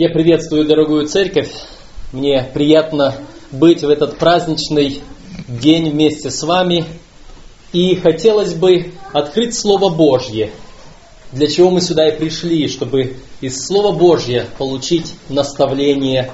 Я 0.00 0.08
приветствую 0.08 0.64
дорогую 0.64 1.06
церковь. 1.08 1.50
Мне 2.10 2.48
приятно 2.54 3.16
быть 3.50 3.82
в 3.82 3.88
этот 3.90 4.16
праздничный 4.16 5.02
день 5.46 5.90
вместе 5.90 6.30
с 6.30 6.42
вами. 6.42 6.86
И 7.74 7.96
хотелось 7.96 8.54
бы 8.54 8.92
открыть 9.12 9.54
Слово 9.54 9.90
Божье, 9.90 10.52
для 11.32 11.48
чего 11.48 11.68
мы 11.68 11.82
сюда 11.82 12.08
и 12.08 12.18
пришли, 12.18 12.66
чтобы 12.68 13.16
из 13.42 13.66
Слова 13.66 13.92
Божье 13.92 14.46
получить 14.56 15.12
наставление 15.28 16.30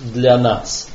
для 0.00 0.36
нас. 0.36 0.90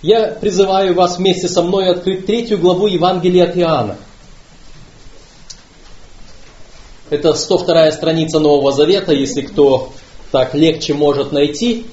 Я 0.00 0.28
призываю 0.28 0.94
вас 0.94 1.18
вместе 1.18 1.48
со 1.48 1.62
мной 1.62 1.90
открыть 1.90 2.24
третью 2.24 2.58
главу 2.58 2.86
Евангелия 2.86 3.50
от 3.50 3.56
Иоанна. 3.56 3.96
Это 7.10 7.34
102 7.34 7.90
страница 7.90 8.38
Нового 8.38 8.70
Завета, 8.70 9.12
если 9.12 9.42
кто 9.42 9.92
так 10.32 10.54
легче 10.54 10.94
может 10.94 11.32
найти. 11.32 11.86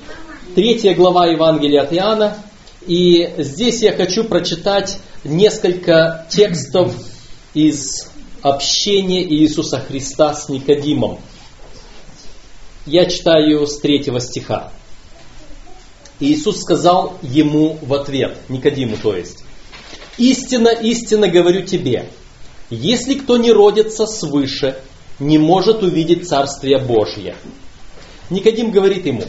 Третья 0.56 0.94
глава 0.94 1.28
Евангелия 1.28 1.82
от 1.84 1.94
Иоанна. 1.94 2.38
И 2.86 3.30
здесь 3.38 3.82
я 3.82 3.94
хочу 3.94 4.24
прочитать 4.24 4.98
несколько 5.24 6.28
текстов 6.30 6.94
из 7.54 8.10
общения 8.42 9.24
Иисуса 9.24 9.80
Христа 9.80 10.34
с 10.34 10.50
Никодимом. 10.50 11.20
Я 12.86 13.06
читаю 13.06 13.66
с 13.66 13.80
третьего 13.80 14.20
стиха. 14.20 14.72
Иисус 16.20 16.60
сказал 16.60 17.18
ему 17.22 17.78
в 17.82 17.94
ответ, 17.94 18.38
Никодиму 18.50 18.98
то 19.02 19.16
есть, 19.16 19.44
«Истинно, 20.18 20.70
истинно 20.70 21.28
говорю 21.28 21.66
тебе, 21.66 22.10
если 22.70 23.16
кто 23.16 23.38
не 23.38 23.52
родится 23.52 24.06
свыше, 24.06 24.78
не 25.20 25.38
может 25.38 25.82
увидеть 25.84 26.28
Царствие 26.28 26.78
Божье». 26.78 27.36
Никодим 28.30 28.72
говорит 28.72 29.06
ему, 29.06 29.24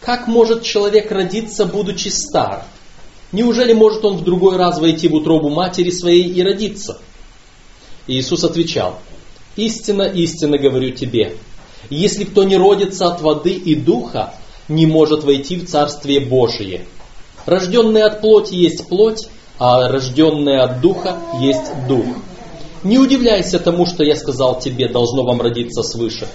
как 0.00 0.26
может 0.26 0.62
человек 0.62 1.10
родиться, 1.12 1.64
будучи 1.64 2.08
стар? 2.08 2.64
Неужели 3.30 3.72
может 3.72 4.04
он 4.04 4.16
в 4.16 4.24
другой 4.24 4.56
раз 4.56 4.78
войти 4.78 5.08
в 5.08 5.14
утробу 5.14 5.48
матери 5.48 5.90
своей 5.90 6.24
и 6.24 6.42
родиться? 6.42 6.98
Иисус 8.06 8.44
отвечал, 8.44 8.98
истинно, 9.56 10.02
истинно 10.02 10.58
говорю 10.58 10.90
тебе, 10.90 11.36
если 11.88 12.24
кто 12.24 12.44
не 12.44 12.56
родится 12.56 13.06
от 13.06 13.20
воды 13.20 13.52
и 13.52 13.74
духа, 13.74 14.34
не 14.68 14.86
может 14.86 15.24
войти 15.24 15.56
в 15.56 15.68
Царствие 15.68 16.20
Божие. 16.20 16.84
Рожденный 17.46 18.02
от 18.02 18.20
плоти 18.20 18.54
есть 18.54 18.88
плоть, 18.88 19.28
а 19.58 19.88
рожденный 19.88 20.60
от 20.60 20.80
духа 20.80 21.16
есть 21.40 21.86
дух. 21.88 22.06
Не 22.82 22.98
удивляйся 22.98 23.58
тому, 23.60 23.86
что 23.86 24.02
я 24.02 24.16
сказал 24.16 24.58
тебе, 24.58 24.88
должно 24.88 25.24
вам 25.24 25.40
родиться 25.40 25.82
свыше. 25.82 26.26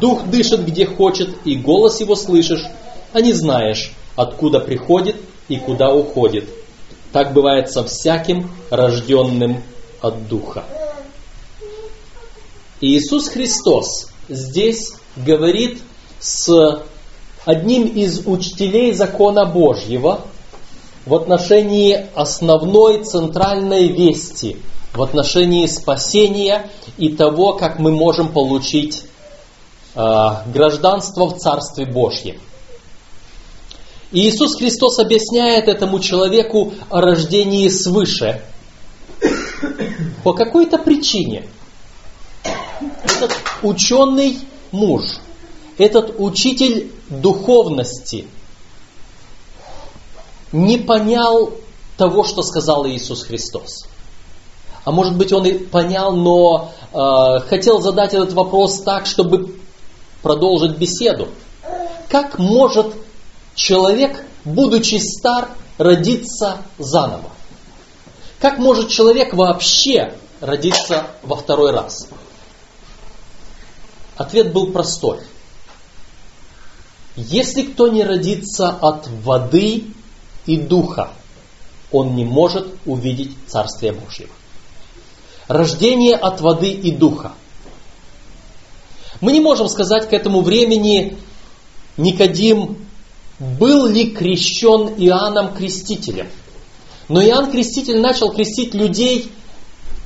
Дух 0.00 0.26
дышит 0.26 0.64
где 0.64 0.86
хочет, 0.86 1.30
и 1.44 1.56
голос 1.56 2.00
его 2.00 2.14
слышишь, 2.14 2.64
а 3.12 3.20
не 3.20 3.32
знаешь, 3.32 3.92
откуда 4.16 4.60
приходит 4.60 5.16
и 5.48 5.56
куда 5.56 5.92
уходит. 5.92 6.48
Так 7.12 7.32
бывает 7.32 7.70
со 7.70 7.84
всяким 7.84 8.50
рожденным 8.70 9.62
от 10.00 10.28
Духа. 10.28 10.64
Иисус 12.80 13.28
Христос 13.28 14.08
здесь 14.28 14.92
говорит 15.16 15.80
с 16.20 16.82
одним 17.44 17.86
из 17.86 18.26
учителей 18.26 18.92
закона 18.92 19.46
Божьего 19.46 20.20
в 21.06 21.14
отношении 21.14 22.06
основной 22.14 23.02
центральной 23.02 23.88
вести, 23.88 24.58
в 24.94 25.02
отношении 25.02 25.66
спасения 25.66 26.70
и 26.98 27.08
того, 27.08 27.54
как 27.54 27.78
мы 27.78 27.90
можем 27.90 28.28
получить 28.28 29.04
гражданство 29.98 31.26
в 31.26 31.38
Царстве 31.38 31.84
Божьем. 31.84 32.40
И 34.12 34.28
Иисус 34.28 34.56
Христос 34.56 34.98
объясняет 35.00 35.68
этому 35.68 35.98
человеку 35.98 36.72
о 36.88 37.00
рождении 37.00 37.68
свыше. 37.68 38.42
По 40.22 40.32
какой-то 40.32 40.78
причине 40.78 41.48
этот 43.02 43.36
ученый 43.62 44.38
муж, 44.70 45.02
этот 45.76 46.14
учитель 46.18 46.92
духовности 47.08 48.26
не 50.52 50.78
понял 50.78 51.54
того, 51.96 52.24
что 52.24 52.42
сказал 52.42 52.86
Иисус 52.86 53.24
Христос. 53.24 53.86
А 54.84 54.90
может 54.90 55.16
быть, 55.16 55.32
он 55.32 55.44
и 55.44 55.54
понял, 55.58 56.12
но 56.12 56.72
э, 56.92 57.40
хотел 57.48 57.80
задать 57.80 58.14
этот 58.14 58.32
вопрос 58.32 58.80
так, 58.80 59.04
чтобы 59.04 59.58
продолжить 60.22 60.76
беседу. 60.76 61.28
Как 62.08 62.38
может 62.38 62.94
человек, 63.54 64.24
будучи 64.44 64.96
стар, 64.96 65.50
родиться 65.76 66.58
заново? 66.78 67.30
Как 68.40 68.58
может 68.58 68.88
человек 68.88 69.34
вообще 69.34 70.14
родиться 70.40 71.06
во 71.22 71.36
второй 71.36 71.72
раз? 71.72 72.08
Ответ 74.16 74.52
был 74.52 74.72
простой. 74.72 75.20
Если 77.16 77.62
кто 77.62 77.88
не 77.88 78.04
родится 78.04 78.68
от 78.68 79.08
воды 79.08 79.84
и 80.46 80.56
духа, 80.56 81.10
он 81.90 82.14
не 82.14 82.24
может 82.24 82.68
увидеть 82.86 83.36
Царствие 83.48 83.92
Божьего. 83.92 84.30
Рождение 85.48 86.14
от 86.14 86.40
воды 86.40 86.70
и 86.70 86.92
духа– 86.92 87.32
мы 89.20 89.32
не 89.32 89.40
можем 89.40 89.68
сказать 89.68 90.08
к 90.08 90.12
этому 90.12 90.42
времени, 90.42 91.16
Никодим, 91.96 92.76
был 93.40 93.86
ли 93.86 94.10
крещен 94.10 94.94
Иоанном 94.96 95.54
Крестителем. 95.54 96.28
Но 97.08 97.22
Иоанн 97.22 97.50
Креститель 97.50 98.00
начал 98.00 98.30
крестить 98.30 98.74
людей 98.74 99.30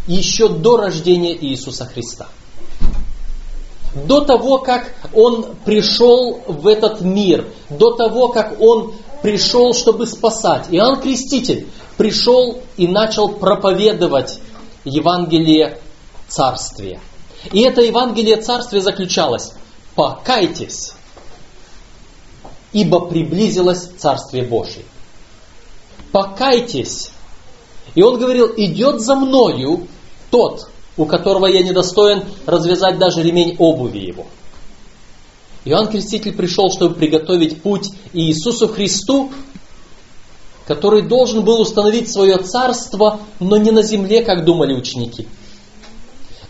еще 0.07 0.49
до 0.49 0.77
рождения 0.77 1.37
Иисуса 1.37 1.85
Христа. 1.85 2.29
До 3.95 4.23
того, 4.23 4.59
как 4.59 4.95
он 5.13 5.47
пришел 5.67 6.41
в 6.47 6.67
этот 6.67 7.03
мир, 7.03 7.47
до 7.69 7.95
того, 7.95 8.29
как 8.29 8.59
он 8.61 8.95
пришел, 9.21 9.75
чтобы 9.75 10.07
спасать. 10.07 10.67
Иоанн 10.71 11.01
Креститель 11.01 11.67
пришел 11.99 12.63
и 12.79 12.87
начал 12.87 13.29
проповедовать 13.29 14.41
Евангелие 14.85 15.79
Царствия– 16.29 17.01
и 17.51 17.63
это 17.63 17.81
Евангелие 17.81 18.37
Царствия 18.37 18.81
заключалось 18.81 19.53
«покайтесь, 19.95 20.93
ибо 22.73 23.01
приблизилось 23.01 23.89
Царствие 23.99 24.45
Божие». 24.45 24.85
Покайтесь. 26.13 27.11
И 27.95 28.03
он 28.03 28.19
говорил, 28.19 28.53
идет 28.57 29.01
за 29.01 29.17
мною 29.17 29.89
тот, 30.31 30.69
у 30.97 31.07
которого 31.07 31.47
я 31.47 31.63
недостоин 31.63 32.25
развязать 32.47 32.99
даже 32.99 33.23
ремень 33.23 33.57
обуви 33.59 33.99
его. 33.99 34.27
Иоанн 35.65 35.89
Креститель 35.89 36.35
пришел, 36.35 36.71
чтобы 36.71 36.95
приготовить 36.95 37.63
путь 37.63 37.89
Иисусу 38.13 38.69
Христу, 38.69 39.33
который 40.67 41.03
должен 41.03 41.45
был 41.45 41.61
установить 41.61 42.13
свое 42.13 42.37
царство, 42.39 43.21
но 43.41 43.57
не 43.57 43.71
на 43.71 43.83
земле, 43.83 44.23
как 44.23 44.45
думали 44.45 44.75
ученики– 44.75 45.27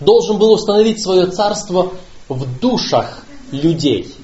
должен 0.04 0.38
был 0.38 0.52
установить 0.52 1.02
свое 1.02 1.26
царство 1.26 1.92
в 2.28 2.60
душах 2.60 3.22
людей, 3.50 4.14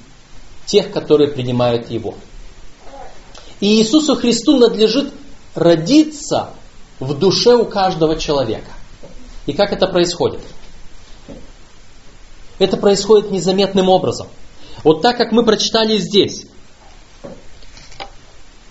тех, 0.67 0.91
которые 0.91 1.31
принимают 1.31 1.91
Его. 1.91 2.15
И 3.61 3.81
Иисусу 3.81 4.15
Христу 4.15 4.57
надлежит 4.57 5.13
родиться 5.55 6.51
в 7.01 7.19
душе 7.19 7.55
у 7.55 7.65
каждого 7.65 8.17
человека. 8.17 8.71
И 9.47 9.53
как 9.53 9.73
это 9.73 9.87
происходит? 9.87 10.41
Это 12.59 12.77
происходит 12.77 13.31
незаметным 13.31 13.89
образом. 13.89 14.29
Вот 14.85 15.03
так, 15.03 15.17
как 15.17 15.33
мы 15.33 15.45
прочитали 15.45 15.99
здесь. 15.99 16.47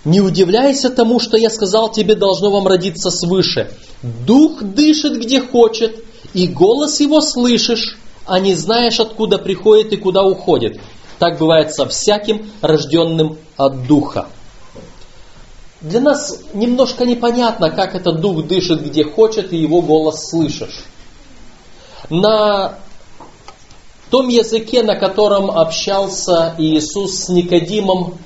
Не 0.04 0.20
удивляйся 0.20 0.88
тому, 0.90 1.20
что 1.20 1.36
я 1.36 1.50
сказал 1.50 1.90
тебе, 1.90 2.14
должно 2.14 2.50
вам 2.50 2.66
родиться 2.66 3.10
свыше. 3.10 3.72
Дух 4.02 4.62
дышит 4.62 5.18
где 5.18 5.40
хочет, 5.40 6.04
и 6.34 6.46
голос 6.46 7.00
его 7.00 7.20
слышишь, 7.20 7.98
а 8.26 8.40
не 8.40 8.54
знаешь, 8.54 9.00
откуда 9.00 9.38
приходит 9.38 9.92
и 9.92 9.96
куда 9.96 10.22
уходит. 10.22 10.80
Так 11.18 11.38
бывает 11.38 11.74
со 11.74 11.86
всяким 11.86 12.50
рожденным 12.60 13.38
от 13.56 13.86
Духа. 13.86 14.28
Для 15.80 16.00
нас 16.00 16.40
немножко 16.54 17.04
непонятно, 17.04 17.70
как 17.70 17.94
этот 17.94 18.20
Дух 18.20 18.46
дышит 18.46 18.84
где 18.84 19.04
хочет, 19.04 19.52
и 19.52 19.56
его 19.56 19.80
голос 19.80 20.28
слышишь. 20.28 20.84
На 22.10 22.78
том 24.10 24.28
языке, 24.28 24.82
на 24.82 24.96
котором 24.96 25.50
общался 25.50 26.54
Иисус 26.58 27.24
с 27.24 27.28
Никодимом, 27.28 28.18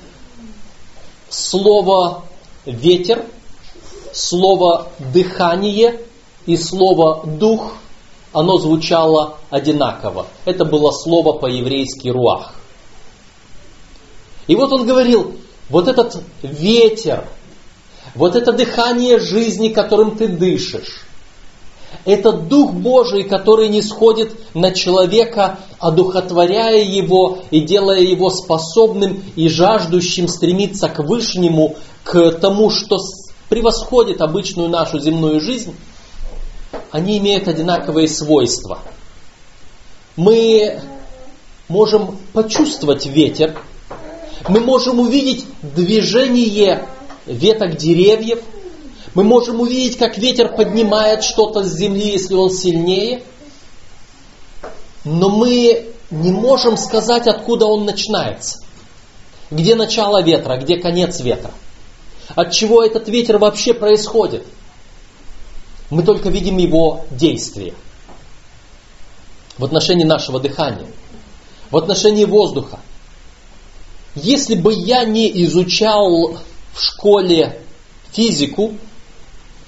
слово 1.29 2.23
ветер, 2.65 3.25
слово 4.13 4.87
дыхание 5.13 5.99
и 6.45 6.55
слово 6.57 7.25
дух 7.25 7.73
оно 8.33 8.57
звучало 8.57 9.37
одинаково. 9.49 10.27
Это 10.45 10.65
было 10.65 10.91
слово 10.91 11.33
по-еврейски 11.33 12.09
руах. 12.09 12.55
И 14.47 14.55
вот 14.55 14.71
он 14.73 14.85
говорил, 14.85 15.35
вот 15.69 15.87
этот 15.87 16.21
ветер, 16.41 17.29
вот 18.15 18.35
это 18.35 18.51
дыхание 18.51 19.19
жизни, 19.19 19.69
которым 19.69 20.17
ты 20.17 20.27
дышишь, 20.27 21.05
это 22.05 22.33
Дух 22.33 22.73
Божий, 22.73 23.23
который 23.23 23.69
не 23.69 23.81
сходит 23.81 24.35
на 24.53 24.71
человека, 24.71 25.59
одухотворяя 25.79 26.83
его 26.83 27.39
и 27.51 27.61
делая 27.61 28.01
его 28.01 28.29
способным 28.29 29.23
и 29.35 29.47
жаждущим 29.47 30.27
стремиться 30.27 30.89
к 30.89 30.99
Вышнему, 30.99 31.75
к 32.03 32.31
тому, 32.31 32.71
что 32.71 32.97
превосходит 33.47 34.21
обычную 34.21 34.69
нашу 34.69 34.99
земную 34.99 35.39
жизнь, 35.39 35.75
они 36.91 37.17
имеют 37.17 37.47
одинаковые 37.47 38.07
свойства. 38.07 38.79
Мы 40.15 40.79
можем 41.67 42.17
почувствовать 42.33 43.05
ветер, 43.05 43.59
мы 44.47 44.59
можем 44.59 44.99
увидеть 44.99 45.45
движение 45.61 46.87
веток 47.25 47.77
деревьев, 47.77 48.41
мы 49.15 49.23
можем 49.23 49.61
увидеть, 49.61 49.97
как 49.97 50.17
ветер 50.17 50.55
поднимает 50.55 51.23
что-то 51.23 51.63
с 51.63 51.73
земли, 51.75 52.11
если 52.11 52.33
он 52.33 52.49
сильнее, 52.49 53.23
но 55.03 55.29
мы 55.29 55.87
не 56.11 56.31
можем 56.31 56.77
сказать, 56.77 57.27
откуда 57.27 57.65
он 57.65 57.85
начинается. 57.85 58.59
Где 59.51 59.75
начало 59.75 60.21
ветра, 60.21 60.57
где 60.57 60.77
конец 60.77 61.19
ветра. 61.19 61.51
От 62.35 62.51
чего 62.51 62.83
этот 62.83 63.07
ветер 63.07 63.37
вообще 63.37 63.73
происходит. 63.73 64.45
Мы 65.93 66.01
только 66.01 66.29
видим 66.29 66.57
его 66.57 67.05
действие. 67.11 67.75
В 69.59 69.63
отношении 69.63 70.05
нашего 70.05 70.39
дыхания, 70.39 70.87
в 71.69 71.77
отношении 71.77 72.25
воздуха. 72.25 72.79
Если 74.15 74.55
бы 74.55 74.73
я 74.73 75.05
не 75.05 75.29
изучал 75.43 76.39
в 76.73 76.81
школе 76.81 77.59
физику, 78.11 78.73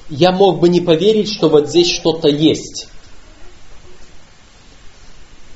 я 0.09 0.31
мог 0.31 0.59
бы 0.59 0.67
не 0.67 0.81
поверить, 0.81 1.31
что 1.31 1.47
вот 1.47 1.69
здесь 1.69 1.91
что-то 1.91 2.27
есть. 2.27 2.87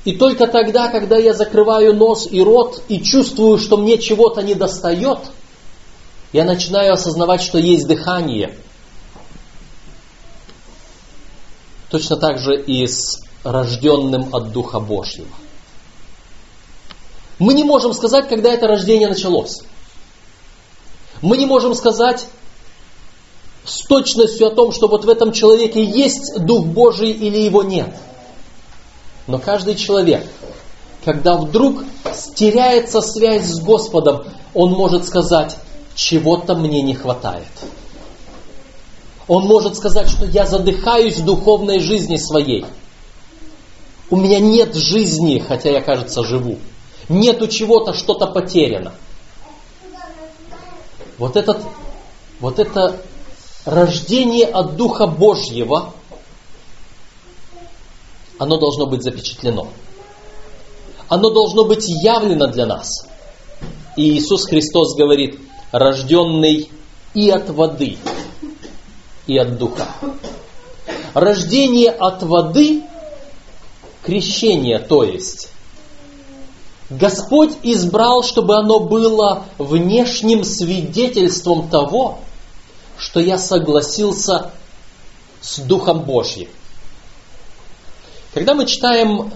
И 0.04 0.12
только 0.12 0.46
тогда, 0.46 0.86
когда 0.88 1.16
я 1.16 1.34
закрываю 1.34 1.96
нос 1.96 2.28
и 2.30 2.40
рот 2.40 2.84
и 2.86 3.02
чувствую, 3.02 3.58
что 3.58 3.76
мне 3.76 3.98
чего-то 3.98 4.40
не 4.42 4.54
достает, 4.54 5.18
я 6.32 6.44
начинаю 6.44 6.92
осознавать, 6.92 7.42
что 7.42 7.58
есть 7.58 7.88
дыхание. 7.88 8.56
Точно 11.90 12.16
так 12.16 12.38
же 12.38 12.60
и 12.60 12.86
с 12.86 13.22
рожденным 13.42 14.34
от 14.34 14.52
Духа 14.52 14.80
Божьего. 14.80 15.28
Мы 17.38 17.54
не 17.54 17.64
можем 17.64 17.94
сказать, 17.94 18.28
когда 18.28 18.52
это 18.52 18.68
рождение 18.68 19.08
началось. 19.08 19.62
Мы 21.22 21.36
не 21.36 21.46
можем 21.46 21.74
сказать 21.74 22.26
с 23.64 23.86
точностью 23.86 24.46
о 24.46 24.50
том, 24.50 24.72
что 24.72 24.88
вот 24.88 25.04
в 25.04 25.08
этом 25.08 25.32
человеке 25.32 25.82
есть 25.82 26.38
Дух 26.38 26.66
Божий 26.66 27.10
или 27.10 27.38
его 27.38 27.62
нет. 27.62 27.94
Но 29.26 29.38
каждый 29.38 29.74
человек, 29.74 30.26
когда 31.04 31.36
вдруг 31.36 31.84
теряется 32.34 33.00
связь 33.00 33.46
с 33.46 33.60
Господом, 33.60 34.24
он 34.54 34.72
может 34.72 35.06
сказать, 35.06 35.56
чего-то 35.94 36.54
мне 36.54 36.82
не 36.82 36.94
хватает. 36.94 37.46
Он 39.30 39.46
может 39.46 39.76
сказать, 39.76 40.10
что 40.10 40.26
я 40.26 40.44
задыхаюсь 40.44 41.18
в 41.18 41.24
духовной 41.24 41.78
жизни 41.78 42.16
своей. 42.16 42.66
У 44.10 44.16
меня 44.16 44.40
нет 44.40 44.74
жизни, 44.74 45.38
хотя 45.38 45.70
я, 45.70 45.80
кажется, 45.80 46.24
живу. 46.24 46.58
Нету 47.08 47.46
чего-то, 47.46 47.94
что-то 47.94 48.26
потеряно. 48.26 48.92
Вот, 51.16 51.36
этот, 51.36 51.62
вот 52.40 52.58
это 52.58 53.00
рождение 53.64 54.46
от 54.46 54.74
Духа 54.74 55.06
Божьего, 55.06 55.94
оно 58.36 58.56
должно 58.56 58.86
быть 58.86 59.04
запечатлено. 59.04 59.68
Оно 61.06 61.30
должно 61.30 61.66
быть 61.66 61.84
явлено 61.86 62.48
для 62.48 62.66
нас. 62.66 63.06
И 63.96 64.10
Иисус 64.10 64.46
Христос 64.46 64.96
говорит, 64.96 65.38
рожденный 65.70 66.68
и 67.14 67.30
от 67.30 67.48
воды, 67.50 67.96
и 69.30 69.38
от 69.38 69.58
Духа. 69.58 69.86
Рождение 71.14 71.90
от 71.90 72.22
воды, 72.24 72.82
крещение, 74.02 74.80
то 74.80 75.04
есть, 75.04 75.50
Господь 76.90 77.52
избрал, 77.62 78.24
чтобы 78.24 78.56
оно 78.56 78.80
было 78.80 79.44
внешним 79.58 80.42
свидетельством 80.42 81.68
того, 81.68 82.18
что 82.98 83.20
я 83.20 83.38
согласился 83.38 84.50
с 85.40 85.60
Духом 85.60 86.00
Божьим. 86.00 86.48
Когда 88.34 88.54
мы 88.54 88.66
читаем 88.66 89.20
э, 89.20 89.30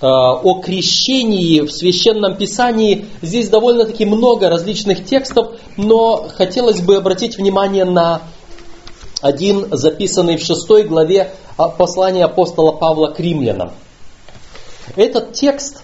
о 0.00 0.62
крещении 0.62 1.60
в 1.60 1.70
Священном 1.70 2.36
Писании, 2.36 3.06
здесь 3.20 3.50
довольно-таки 3.50 4.06
много 4.06 4.48
различных 4.48 5.04
текстов, 5.04 5.58
но 5.76 6.28
хотелось 6.34 6.80
бы 6.80 6.96
обратить 6.96 7.36
внимание 7.36 7.84
на 7.84 8.22
один 9.24 9.68
записанный 9.70 10.36
в 10.36 10.42
шестой 10.42 10.82
главе 10.82 11.30
послания 11.78 12.26
апостола 12.26 12.72
Павла 12.72 13.06
к 13.08 13.18
римлянам. 13.18 13.72
Этот 14.96 15.32
текст, 15.32 15.82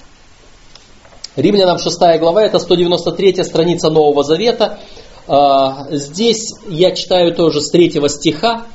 Римлянам 1.37 1.79
6 1.79 1.99
глава, 2.21 2.43
это 2.43 2.59
193 2.59 3.43
страница 3.45 3.89
Нового 3.89 4.25
Завета, 4.25 4.79
а, 5.27 5.87
здесь 5.91 6.53
я 6.69 6.91
читаю 6.91 7.35
тоже 7.35 7.63
с 7.63 7.71
третьего 7.71 8.11
стиха 8.11 8.67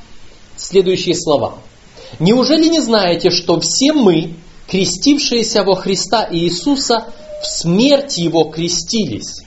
следующие 0.55 1.13
слова. 1.13 1.59
«Неужели 2.17 2.67
не 2.67 2.79
знаете, 2.79 3.29
что 3.29 3.59
все 3.59 3.93
мы, 3.93 4.33
крестившиеся 4.67 5.63
во 5.63 5.75
Христа 5.75 6.27
Иисуса, 6.31 7.05
в 7.43 7.45
смерть 7.45 8.17
Его 8.17 8.45
крестились? 8.45 9.43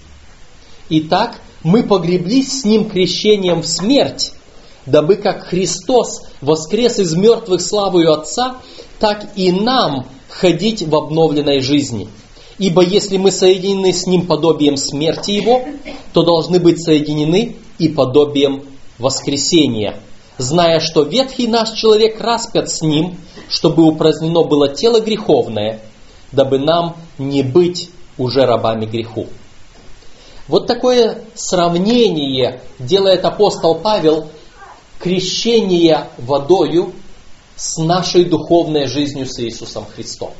Итак, 0.91 1.41
мы 1.65 1.83
погреблись 1.83 2.61
с 2.61 2.65
Ним 2.65 2.89
крещением 2.89 3.63
в 3.63 3.67
смерть, 3.67 4.35
дабы 4.91 5.17
как 5.17 5.45
Христос 5.45 6.27
воскрес 6.41 6.99
из 6.99 7.15
мертвых 7.15 7.61
славою 7.61 8.13
Отца, 8.13 8.57
так 8.99 9.29
и 9.37 9.53
нам 9.53 10.07
ходить 10.29 10.83
в 10.83 10.95
обновленной 10.95 11.61
жизни». 11.61 12.09
Ибо 12.59 12.83
если 12.83 13.19
мы 13.19 13.31
соединены 13.31 13.93
с 13.93 14.07
Ним 14.07 14.27
подобием 14.27 14.77
смерти 14.77 15.31
Его, 15.31 15.63
то 16.13 16.23
должны 16.23 16.59
быть 16.59 16.83
соединены 16.83 17.57
и 17.79 17.89
подобием 17.89 18.65
воскресения, 18.99 20.01
зная, 20.39 20.81
что 20.81 21.03
ветхий 21.03 21.47
наш 21.47 21.71
человек 21.71 22.21
распят 22.21 22.69
с 22.69 22.83
Ним, 22.83 23.17
чтобы 23.49 23.85
упразднено 23.85 24.43
было 24.43 24.75
тело 24.75 25.01
греховное, 25.01 25.81
дабы 26.33 26.59
нам 26.59 26.97
не 27.17 27.43
быть 27.45 27.91
уже 28.19 28.45
рабами 28.45 28.87
греху. 28.87 29.29
Вот 30.49 30.67
такое 30.67 31.19
сравнение 31.35 32.63
делает 32.81 33.25
апостол 33.25 33.77
Павел 33.77 34.27
крещение 34.99 36.09
водою 36.19 36.93
с 37.57 37.79
нашей 37.79 38.25
духовной 38.25 38.87
жизнью 38.87 39.27
с 39.27 39.39
Иисусом 39.41 39.87
Христом. 39.95 40.33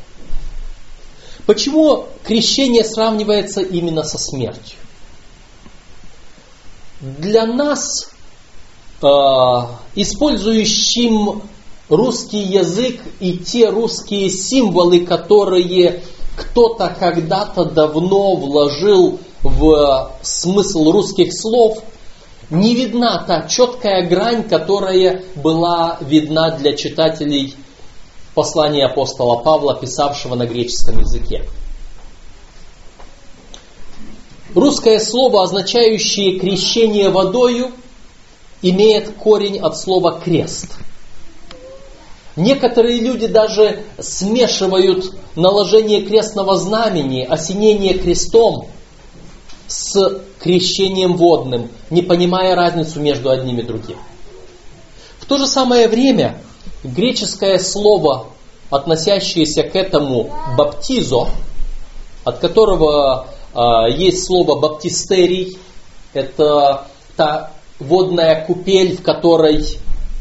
Почему 1.47 2.07
крещение 2.25 2.85
сравнивается 2.85 3.61
именно 3.61 4.03
со 4.05 4.19
смертью? 4.19 4.79
Для 7.01 7.47
нас, 7.47 8.11
э, 9.01 9.07
использующим 9.95 11.43
русский 11.89 12.43
язык 12.43 13.01
и 13.21 13.39
те 13.39 13.71
русские 13.71 14.31
символы, 14.31 15.07
которые 15.07 16.03
кто-то 16.37 16.95
когда-то 16.99 17.65
давно 17.65 18.35
вложил 18.37 19.19
в 19.43 20.13
смысл 20.23 20.91
русских 20.91 21.29
слов, 21.33 21.83
не 22.51 22.75
видна 22.75 23.25
та 23.27 23.47
четкая 23.49 24.09
грань, 24.09 24.49
которая 24.49 25.23
была 25.35 25.99
видна 26.01 26.51
для 26.57 26.77
читателей 26.77 27.55
послание 28.35 28.87
апостола 28.87 29.37
Павла, 29.43 29.75
писавшего 29.75 30.35
на 30.35 30.47
греческом 30.47 31.01
языке. 31.01 31.45
Русское 34.55 34.99
слово, 34.99 35.43
означающее 35.43 36.39
крещение 36.39 37.11
водою, 37.11 37.73
имеет 38.63 39.15
корень 39.17 39.59
от 39.59 39.79
слова 39.79 40.19
крест. 40.19 40.79
Некоторые 42.35 43.01
люди 43.01 43.27
даже 43.27 43.83
смешивают 43.99 45.13
наложение 45.35 46.03
крестного 46.03 46.57
знамени, 46.57 47.23
осенение 47.23 47.95
крестом 47.95 48.69
с 49.69 50.21
крещением 50.41 51.17
водным, 51.17 51.71
не 51.91 52.03
понимая 52.03 52.57
разницу 52.57 53.01
между 53.01 53.31
одним 53.31 53.59
и 53.59 53.63
другим. 53.63 53.99
В 55.21 55.27
то 55.27 55.39
же 55.39 55.47
самое 55.47 55.89
время 55.89 56.41
греческое 56.83 57.59
слово, 57.59 58.27
относящееся 58.71 59.63
к 59.63 59.77
этому 59.77 60.33
баптизо, 60.57 61.29
от 62.25 62.39
которого 62.39 63.29
э, 63.55 63.59
есть 63.97 64.27
слово 64.27 64.59
баптистерий, 64.59 65.59
это 66.13 66.87
та 67.17 67.53
водная 67.79 68.45
купель, 68.47 68.97
в 68.97 69.03
которой 69.03 69.65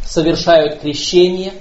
совершают 0.05 0.81
крещение, 0.81 1.53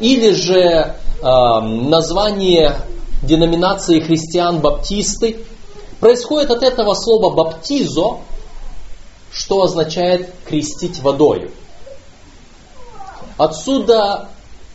или 0.00 0.32
же 0.32 0.96
а, 1.22 1.60
название 1.60 2.76
деноминации 3.22 4.00
христиан-баптисты, 4.00 5.38
происходит 6.00 6.50
от 6.50 6.62
этого 6.62 6.94
слова 6.94 7.34
баптизо, 7.34 8.18
что 9.32 9.62
означает 9.62 10.32
крестить 10.46 11.00
водою. 11.00 11.50
Отсюда 13.36 14.28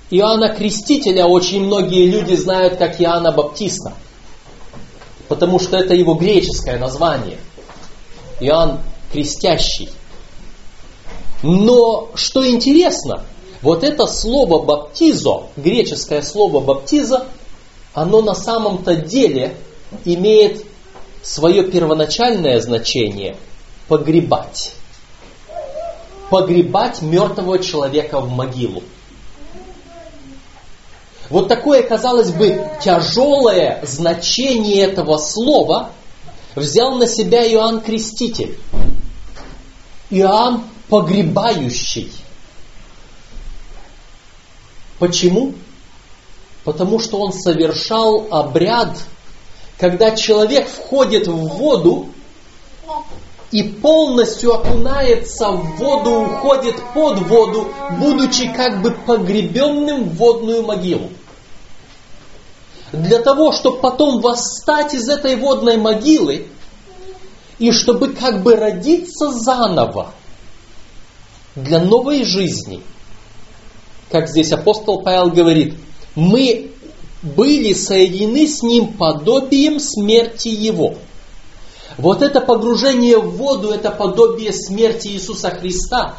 Иоанна 0.09 0.49
Крестителя 0.49 1.25
очень 1.25 1.65
многие 1.65 2.07
люди 2.07 2.35
знают 2.35 2.77
как 2.77 3.01
Иоанна 3.01 3.31
Баптиста, 3.31 3.93
потому 5.27 5.59
что 5.59 5.77
это 5.77 5.93
его 5.93 6.13
греческое 6.13 6.77
название. 6.79 7.37
Иоанн 8.39 8.79
Крестящий. 9.11 9.89
Но 11.43 12.09
что 12.15 12.47
интересно, 12.49 13.25
вот 13.61 13.83
это 13.83 14.07
слово 14.07 14.63
баптизо, 14.63 15.43
греческое 15.55 16.21
слово 16.21 16.61
баптиза, 16.61 17.27
оно 17.93 18.21
на 18.21 18.33
самом-то 18.33 18.95
деле 18.95 19.55
имеет 20.03 20.65
свое 21.23 21.63
первоначальное 21.63 22.59
значение– 22.59 23.37
погребать. 23.87 24.73
Погребать 26.29 27.01
мертвого 27.01 27.59
человека 27.59 28.19
в 28.19 28.29
могилу. 28.29 28.83
Вот 31.29 31.47
такое, 31.47 31.81
казалось 31.83 32.31
бы, 32.31 32.69
тяжелое 32.83 33.79
значение 33.83 34.81
этого 34.81 35.17
слова 35.17 35.91
взял 36.55 36.97
на 36.97 37.07
себя 37.07 37.49
Иоанн 37.51 37.81
Креститель. 37.81 38.57
Иоанн 40.09 40.63
погребающий. 40.89 42.11
Почему? 44.99 45.53
Потому 46.63 46.99
что 46.99 47.19
он 47.19 47.33
совершал 47.33 48.27
обряд 48.29 48.97
когда 49.83 50.11
человек 50.11 50.69
входит 50.69 51.27
в 51.27 51.35
воду 51.35 52.07
и 53.51 53.63
полностью 53.63 54.53
окунается 54.53 55.49
в 55.49 55.75
воду, 55.75 56.21
уходит 56.21 56.75
под 56.93 57.19
воду, 57.27 57.67
будучи 57.99 58.47
как 58.53 58.81
бы 58.81 58.91
погребенным 58.91 60.05
в 60.05 60.15
водную 60.15 60.63
могилу. 60.63 61.09
Для 62.93 63.19
того, 63.19 63.51
чтобы 63.51 63.79
потом 63.79 64.21
восстать 64.21 64.93
из 64.93 65.09
этой 65.09 65.35
водной 65.35 65.75
могилы, 65.75 66.47
и 67.59 67.73
чтобы 67.73 68.13
как 68.13 68.41
бы 68.41 68.55
родиться 68.55 69.31
заново 69.31 70.13
для 71.55 71.79
новой 71.79 72.23
жизни. 72.23 72.81
Как 74.09 74.29
здесь 74.29 74.53
апостол 74.53 75.01
Павел 75.01 75.29
говорит, 75.29 75.75
мы 76.15 76.72
были 77.23 77.73
соединены 77.73 78.47
с 78.47 78.61
Ним 78.61 78.93
подобием 78.93 79.79
смерти 79.79 80.49
Его. 80.49 80.95
Вот 81.97 82.21
это 82.21 82.41
погружение 82.41 83.17
в 83.17 83.37
воду, 83.37 83.69
это 83.69 83.91
подобие 83.91 84.51
смерти 84.51 85.07
Иисуса 85.09 85.49
Христа, 85.51 86.15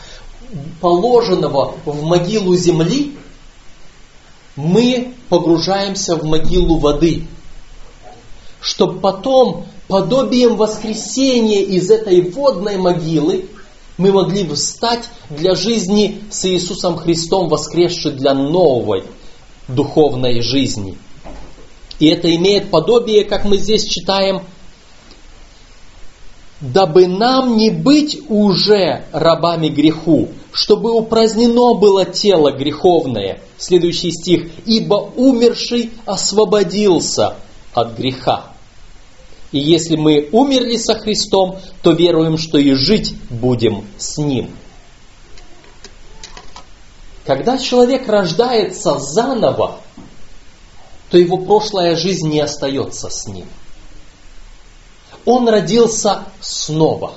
положенного 0.80 1.74
в 1.84 2.02
могилу 2.04 2.56
земли, 2.56 3.16
мы 4.56 5.14
погружаемся 5.28 6.16
в 6.16 6.24
могилу 6.24 6.78
воды, 6.78 7.26
чтобы 8.60 9.00
потом 9.00 9.66
подобием 9.88 10.56
воскресения 10.56 11.62
из 11.62 11.90
этой 11.90 12.20
водной 12.30 12.76
могилы 12.76 13.46
мы 13.98 14.12
могли 14.12 14.46
встать 14.48 15.08
для 15.28 15.54
жизни 15.54 16.22
с 16.30 16.44
Иисусом 16.46 16.96
Христом, 16.96 17.48
воскресшей 17.48 18.12
для 18.12 18.32
новой 18.32 19.04
духовной 19.68 20.40
жизни. 20.42 20.96
И 21.98 22.08
это 22.08 22.34
имеет 22.34 22.70
подобие, 22.70 23.24
как 23.24 23.44
мы 23.44 23.58
здесь 23.58 23.84
читаем, 23.86 24.42
дабы 26.60 27.06
нам 27.06 27.56
не 27.56 27.70
быть 27.70 28.18
уже 28.28 29.04
рабами 29.12 29.68
греху, 29.68 30.28
чтобы 30.52 30.92
упразднено 30.92 31.74
было 31.74 32.04
тело 32.04 32.52
греховное. 32.52 33.40
Следующий 33.58 34.10
стих. 34.10 34.50
Ибо 34.66 34.94
умерший 35.16 35.90
освободился 36.06 37.36
от 37.72 37.96
греха. 37.96 38.52
И 39.52 39.58
если 39.58 39.96
мы 39.96 40.28
умерли 40.32 40.76
со 40.76 40.94
Христом, 40.94 41.58
то 41.82 41.92
веруем, 41.92 42.38
что 42.38 42.58
и 42.58 42.72
жить 42.72 43.14
будем 43.30 43.84
с 43.96 44.18
Ним. 44.18 44.50
Когда 47.24 47.56
человек 47.56 48.06
рождается 48.06 48.98
заново, 48.98 49.80
то 51.10 51.18
его 51.18 51.38
прошлая 51.38 51.96
жизнь 51.96 52.28
не 52.28 52.40
остается 52.40 53.08
с 53.08 53.26
ним. 53.26 53.46
Он 55.24 55.48
родился 55.48 56.24
снова. 56.40 57.14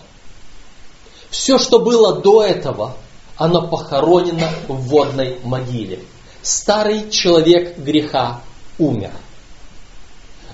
Все, 1.29 1.59
что 1.59 1.79
было 1.79 2.21
до 2.21 2.43
этого, 2.43 2.95
оно 3.35 3.67
похоронено 3.67 4.49
в 4.67 4.75
водной 4.87 5.39
могиле. 5.43 5.99
Старый 6.41 7.09
человек 7.09 7.77
греха 7.77 8.41
умер. 8.79 9.11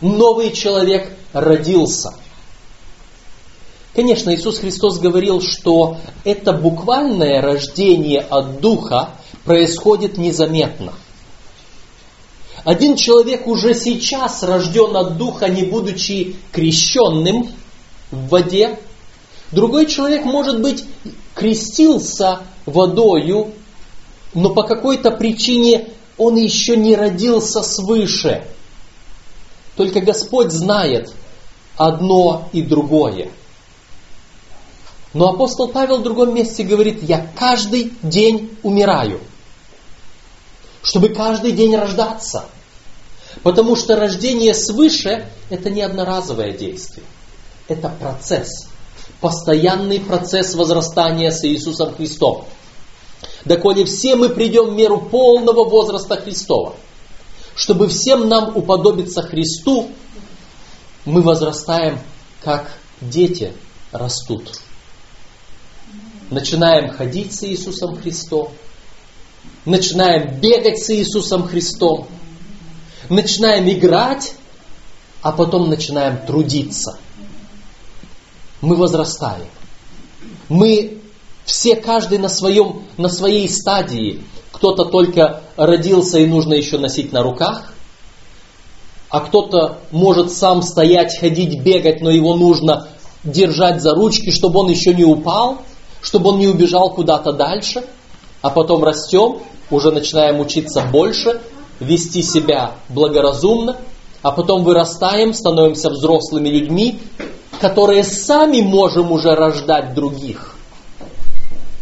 Новый 0.02 0.52
человек 0.52 1.16
родился. 1.32 2.16
Конечно, 3.94 4.34
Иисус 4.34 4.58
Христос 4.58 4.98
говорил, 4.98 5.40
что 5.40 5.98
это 6.24 6.52
буквальное 6.52 7.42
рождение 7.42 8.22
от 8.22 8.60
Духа 8.60 9.12
происходит 9.46 10.18
незаметно. 10.18 10.94
Один 12.64 12.96
человек 12.96 13.46
уже 13.48 13.74
сейчас 13.74 14.42
рожден 14.42 14.96
от 14.96 15.18
Духа, 15.18 15.50
не 15.50 15.64
будучи 15.64 16.38
крещенным 16.52 17.50
в 18.10 18.30
воде. 18.30 18.80
Другой 19.52 19.86
человек, 19.86 20.24
может 20.24 20.62
быть, 20.62 20.86
крестился 21.36 22.40
водою, 22.66 23.52
но 24.34 24.52
по 24.52 24.64
какой-то 24.64 25.12
причине 25.12 25.90
он 26.18 26.38
еще 26.38 26.78
не 26.78 26.96
родился 26.96 27.62
свыше. 27.64 28.48
Только 29.76 30.00
Господь 30.00 30.52
знает 30.52 31.12
одно 31.76 32.48
и 32.54 32.62
другое. 32.62 33.30
Но 35.14 35.30
апостол 35.30 35.68
Павел 35.68 35.98
в 35.98 36.04
другом 36.04 36.34
месте 36.34 36.64
говорит, 36.64 37.04
я 37.04 37.28
каждый 37.38 37.92
день 38.02 38.58
умираю– 38.64 39.20
чтобы 40.84 41.10
каждый 41.10 41.54
день 41.54 41.76
рождаться. 41.76 42.46
Потому 43.42 43.76
что 43.76 43.96
рождение 43.96 44.54
свыше– 44.54 45.28
это 45.50 45.72
не 45.72 45.82
одноразовое 45.82 46.52
действие. 46.52 47.06
Это 47.68 47.90
процесс. 47.90 48.68
Постоянный 49.20 50.00
процесс 50.00 50.54
возрастания 50.54 51.32
с 51.32 51.44
Иисусом 51.46 51.96
Христом. 51.96 52.46
Доколе 53.46 53.86
все 53.86 54.16
мы 54.16 54.30
придем 54.30 54.72
в 54.72 54.74
меру 54.74 55.00
полного 55.00 55.68
возраста 55.68 56.18
Христова. 56.18 56.76
Чтобы 57.56 57.88
всем 57.88 58.28
нам 58.28 58.56
уподобиться 58.56 59.22
Христу, 59.22 59.90
мы 61.06 61.22
возрастаем, 61.22 62.00
как 62.44 62.72
дети 63.00 63.54
растут. 63.92 64.60
Начинаем 66.30 66.92
ходить 66.92 67.34
с 67.34 67.44
Иисусом 67.44 67.96
Христом, 67.96 68.52
начинаем 69.66 70.40
бегать 70.40 70.80
с 70.80 70.90
Иисусом 70.90 71.48
Христом, 71.48 72.08
начинаем 73.10 73.70
играть, 73.70 74.36
а 75.22 75.32
потом 75.32 75.70
начинаем 75.70 76.26
трудиться. 76.26 76.98
Мы 78.62 78.76
возрастаем. 78.76 79.48
Мы 80.50 81.00
все, 81.46 81.76
каждый 81.76 82.18
на, 82.18 82.30
своем, 82.30 82.84
на 82.98 83.10
своей 83.10 83.50
стадии. 83.50 84.24
Кто-то 84.52 84.86
только 84.86 85.42
родился 85.58 86.20
и 86.20 86.26
нужно 86.26 86.54
еще 86.54 86.78
носить 86.78 87.12
на 87.12 87.22
руках, 87.22 87.74
а 89.10 89.20
кто-то 89.20 89.80
может 89.92 90.32
сам 90.32 90.62
стоять, 90.62 91.18
ходить, 91.20 91.62
бегать, 91.62 92.02
но 92.02 92.10
его 92.10 92.36
нужно 92.36 92.88
держать 93.24 93.82
за 93.82 93.94
ручки, 93.94 94.32
чтобы 94.32 94.60
он 94.62 94.70
еще 94.70 94.94
не 94.94 95.04
упал, 95.04 95.62
чтобы 96.02 96.32
он 96.32 96.40
не 96.40 96.48
убежал 96.48 96.94
куда-то 96.94 97.32
дальше, 97.32 97.84
а 98.44 98.50
потом 98.50 98.84
растем, 98.84 99.40
уже 99.72 99.92
начинаем 99.92 100.40
учиться 100.42 100.82
больше, 100.82 101.42
вести 101.80 102.22
себя 102.22 102.74
благоразумно, 102.90 103.78
а 104.22 104.32
потом 104.32 104.64
вырастаем, 104.64 105.34
становимся 105.34 105.90
взрослыми 105.90 106.50
людьми, 106.50 107.00
которые 107.62 108.04
сами 108.04 108.60
можем 108.62 109.14
уже 109.14 109.34
рождать 109.34 109.96
других. 109.96 110.56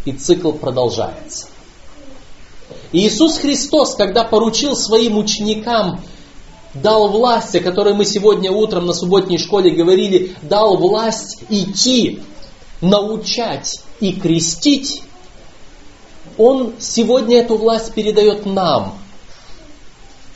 И 0.05 0.13
цикл 0.13 0.51
продолжается. 0.51 1.47
И 2.91 3.07
Иисус 3.07 3.39
Христос, 3.39 3.95
когда 3.95 4.23
поручил 4.23 4.75
своим 4.75 5.17
ученикам 5.17 6.01
дал 6.75 7.09
власть, 7.09 7.55
о 7.55 7.59
которой 7.59 7.95
мы 7.95 8.05
сегодня 8.05 8.51
утром 8.51 8.85
на 8.85 8.93
субботней 8.93 9.39
школе 9.39 9.71
говорили, 9.71 10.35
дал 10.43 10.77
власть 10.77 11.39
идти, 11.49 12.21
научать 12.81 13.81
и 13.99 14.13
крестить, 14.13 15.01
Он 16.37 16.73
сегодня 16.79 17.39
эту 17.39 17.57
власть 17.57 17.93
передает 17.93 18.45
нам, 18.45 18.97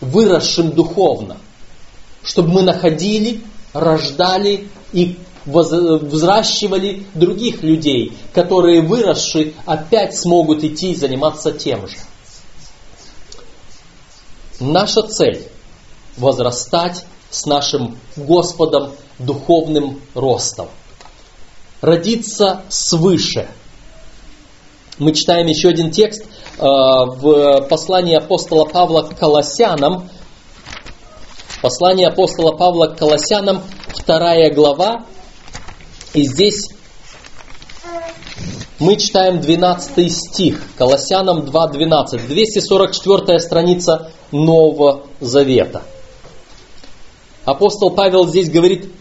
выросшим 0.01 0.71
духовно, 0.71 1.37
чтобы 2.23 2.49
мы 2.49 2.61
находили, 2.61 3.41
рождали 3.73 4.69
и 4.93 5.17
взращивали 5.45 7.05
других 7.13 7.61
людей, 7.61 8.17
которые 8.33 8.81
выросшие 8.81 9.53
опять 9.65 10.17
смогут 10.17 10.63
идти 10.63 10.91
и 10.91 10.95
заниматься 10.95 11.51
тем 11.51 11.87
же. 11.87 11.97
Наша 14.59 15.03
цель– 15.03 15.47
возрастать 16.17 17.05
с 17.29 17.45
нашим 17.45 17.97
Господом 18.15 18.93
духовным 19.19 20.01
ростом. 20.13 20.69
Родиться 21.81 22.63
свыше. 22.69 23.49
Мы 24.97 25.11
читаем 25.11 25.47
еще 25.47 25.69
один 25.69 25.91
текст 25.91 26.23
э, 26.23 26.61
в 26.61 27.67
послании 27.69 28.15
апостола 28.15 28.63
Павла 28.63 29.01
к 29.01 29.17
Колоссянам. 29.17 30.09
Послание 31.61 32.07
апостола 32.07 32.53
Павла 32.53 32.87
к 32.87 32.97
Колоссянам, 32.97 33.61
вторая 33.87 34.53
глава. 34.53 35.03
И 36.13 36.23
здесь 36.23 36.69
мы 38.79 38.95
читаем 38.95 39.41
12 39.41 40.13
стих, 40.13 40.61
Колоссянам 40.77 41.39
2.12, 41.39 42.27
244 42.27 43.39
страница 43.39 44.11
Нового 44.31 45.03
Завета. 45.19 45.83
Апостол 47.43 47.91
Павел 47.91 48.27
здесь 48.27 48.49
говорит 48.49 48.93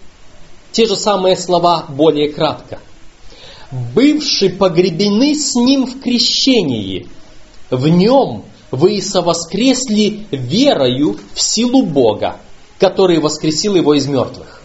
те 0.73 0.87
же 0.87 0.97
самые 0.97 1.37
слова 1.37 1.85
более 1.89 2.33
кратко. 2.33 2.81
«Бывшие 3.71 4.51
погребены 4.51 5.35
с 5.35 5.55
ним 5.55 5.87
в 5.87 6.01
крещении, 6.01 7.09
в 7.71 7.89
нем 7.89 8.45
вы 8.71 8.97
и 8.97 9.01
совоскресли 9.01 10.27
верою 10.31 11.19
в 11.33 11.41
силу 11.41 11.83
Бога, 11.83 12.39
который 12.79 13.21
воскресил 13.21 13.75
его 13.75 13.95
из 13.95 14.07
мертвых. 14.07 14.63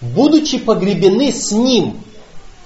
Будучи 0.00 0.58
погребены 0.58 1.32
с 1.32 1.50
ним 1.50 2.00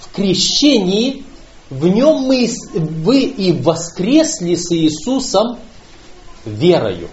в 0.00 0.14
крещении, 0.14 1.25
в 1.71 1.87
нем 1.87 2.25
мы, 2.25 2.50
вы 2.75 3.23
и 3.23 3.52
воскресли 3.52 4.54
с 4.54 4.71
Иисусом 4.73 5.59
верою. 6.45 7.09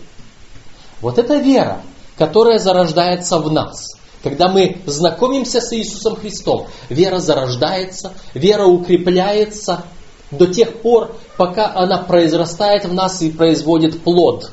Вот 1.00 1.18
это 1.18 1.38
вера, 1.38 1.82
которая 2.18 2.60
зарождается 2.60 3.38
в 3.38 3.52
нас. 3.52 3.99
Когда 4.24 4.50
мы 4.50 4.82
знакомимся 4.86 5.62
с 5.62 5.74
Иисусом 5.74 6.18
Христом, 6.18 6.68
вера 6.90 7.20
зарождается, 7.20 8.14
вера 8.34 8.66
укрепляется 8.66 9.86
до 10.32 10.48
тех 10.48 10.82
пор, 10.82 11.16
пока 11.38 11.74
она 11.74 12.00
произрастает 12.00 12.86
в 12.86 12.94
нас 12.94 13.22
и 13.22 13.32
производит 13.32 14.04
плод. 14.04 14.52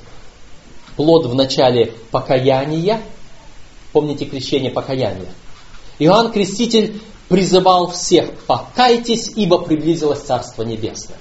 Плод 0.96 1.26
в 1.26 1.34
начале 1.34 1.92
покаяния. 2.10 3.02
Помните 3.92 4.24
крещение 4.24 4.70
покаяния? 4.70 5.28
Иоанн 5.98 6.30
Креститель 6.30 7.00
призывал 7.28 7.88
всех, 7.90 8.30
покайтесь, 8.46 9.32
ибо 9.34 9.58
приблизилось 9.58 10.20
Царство 10.20 10.62
Небесное. 10.62 11.18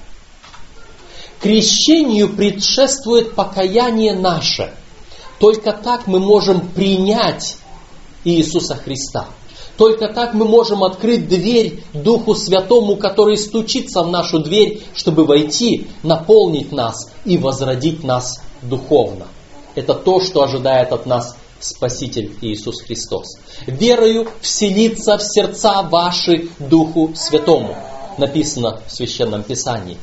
Крещению 1.40 2.28
предшествует 2.34 3.34
покаяние 3.34 4.14
наше. 4.14 4.72
Только 5.38 5.72
так 5.72 6.06
мы 6.06 6.20
можем 6.20 6.68
принять 6.68 7.58
Иисуса 8.26 8.74
Христа. 8.74 9.26
Только 9.78 10.08
так 10.08 10.34
мы 10.34 10.46
можем 10.46 10.82
открыть 10.84 11.28
дверь 11.28 11.82
Духу 11.92 12.34
Святому, 12.34 12.96
который 12.96 13.36
стучится 13.36 14.02
в 14.02 14.08
нашу 14.08 14.40
дверь, 14.40 14.82
чтобы 14.94 15.24
войти, 15.24 15.86
наполнить 16.02 16.72
нас 16.72 17.10
и 17.24 17.38
возродить 17.38 18.02
нас 18.02 18.40
духовно. 18.62 19.26
Это 19.74 19.94
то, 19.94 20.20
что 20.20 20.42
ожидает 20.42 20.92
от 20.92 21.06
нас 21.06 21.36
Спаситель 21.60 22.32
Иисус 22.40 22.82
Христос. 22.82 23.38
Верою 23.66 24.28
вселиться 24.40 25.18
в 25.18 25.22
сердца 25.22 25.82
ваши 25.82 26.48
Духу 26.58 27.12
Святому. 27.14 27.76
Написано 28.18 28.80
в 28.86 28.92
Священном 28.92 29.42
Писании. 29.42 29.98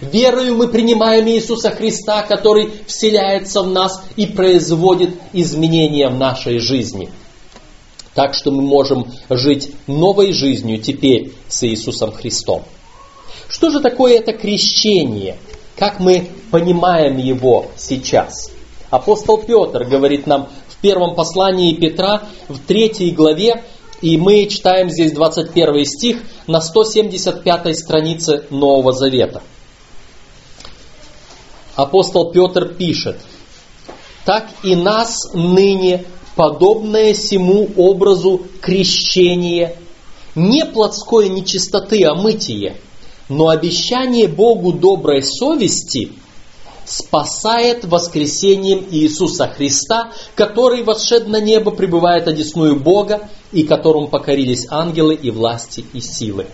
Верою 0.00 0.54
мы 0.54 0.68
принимаем 0.68 1.26
Иисуса 1.26 1.70
Христа, 1.70 2.22
который 2.22 2.70
вселяется 2.86 3.62
в 3.62 3.70
нас 3.70 4.02
и 4.14 4.26
производит 4.26 5.16
изменения 5.32 6.08
в 6.08 6.14
нашей 6.14 6.58
жизни. 6.60 7.10
Так 8.14 8.34
что 8.34 8.50
мы 8.50 8.62
можем 8.62 9.06
жить 9.28 9.72
новой 9.86 10.32
жизнью 10.32 10.78
теперь 10.78 11.32
с 11.48 11.62
Иисусом 11.64 12.12
Христом. 12.12 12.64
Что 13.48 13.70
же 13.70 13.80
такое 13.80 14.18
это 14.18 14.32
крещение? 14.32 15.36
Как 15.76 16.00
мы 16.00 16.28
понимаем 16.50 17.16
его 17.18 17.66
сейчас? 17.76 18.50
Апостол 18.90 19.38
Петр 19.38 19.84
говорит 19.84 20.26
нам 20.26 20.48
первом 20.80 21.14
послании 21.14 21.74
Петра 21.74 22.22
в 22.48 22.58
третьей 22.58 23.10
главе, 23.10 23.64
и 24.00 24.16
мы 24.16 24.46
читаем 24.46 24.90
здесь 24.90 25.12
21 25.12 25.84
стих 25.84 26.22
на 26.46 26.60
175 26.60 27.78
странице 27.78 28.44
Нового 28.50 28.92
Завета. 28.92 29.42
Апостол 31.76 32.30
Петр 32.32 32.74
пишет, 32.74 33.16
«Так 34.24 34.48
и 34.62 34.74
нас 34.74 35.32
ныне, 35.34 36.04
подобное 36.40 37.12
сему 37.12 37.68
образу 37.76 38.40
крещение, 38.62 39.76
не 40.34 40.64
плотской 40.64 41.28
нечистоты, 41.28 42.02
а 42.04 42.14
мытие, 42.14 42.78
но 43.28 43.50
обещание 43.50 44.26
Богу 44.26 44.72
доброй 44.72 45.22
совести– 45.22 46.12
спасает 46.86 47.84
воскресением 47.84 48.86
Иисуса 48.90 49.48
Христа, 49.48 50.12
который, 50.34 50.82
восшед 50.82 51.28
на 51.28 51.40
небо, 51.40 51.72
пребывает 51.72 52.26
одесную 52.26 52.74
Бога, 52.74 53.28
и 53.52 53.62
которому 53.62 54.08
покорились 54.08 54.66
ангелы 54.70 55.14
и 55.14 55.30
власти 55.30 55.84
и 55.92 56.00
силы. 56.00 56.46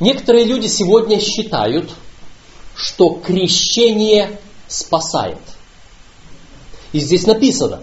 Некоторые 0.00 0.44
люди 0.44 0.66
сегодня 0.66 1.20
считают, 1.20 1.88
что 2.74 3.10
крещение 3.10 4.40
спасает. 4.66 5.38
И 6.92 7.00
здесь 7.00 7.26
написано, 7.26 7.82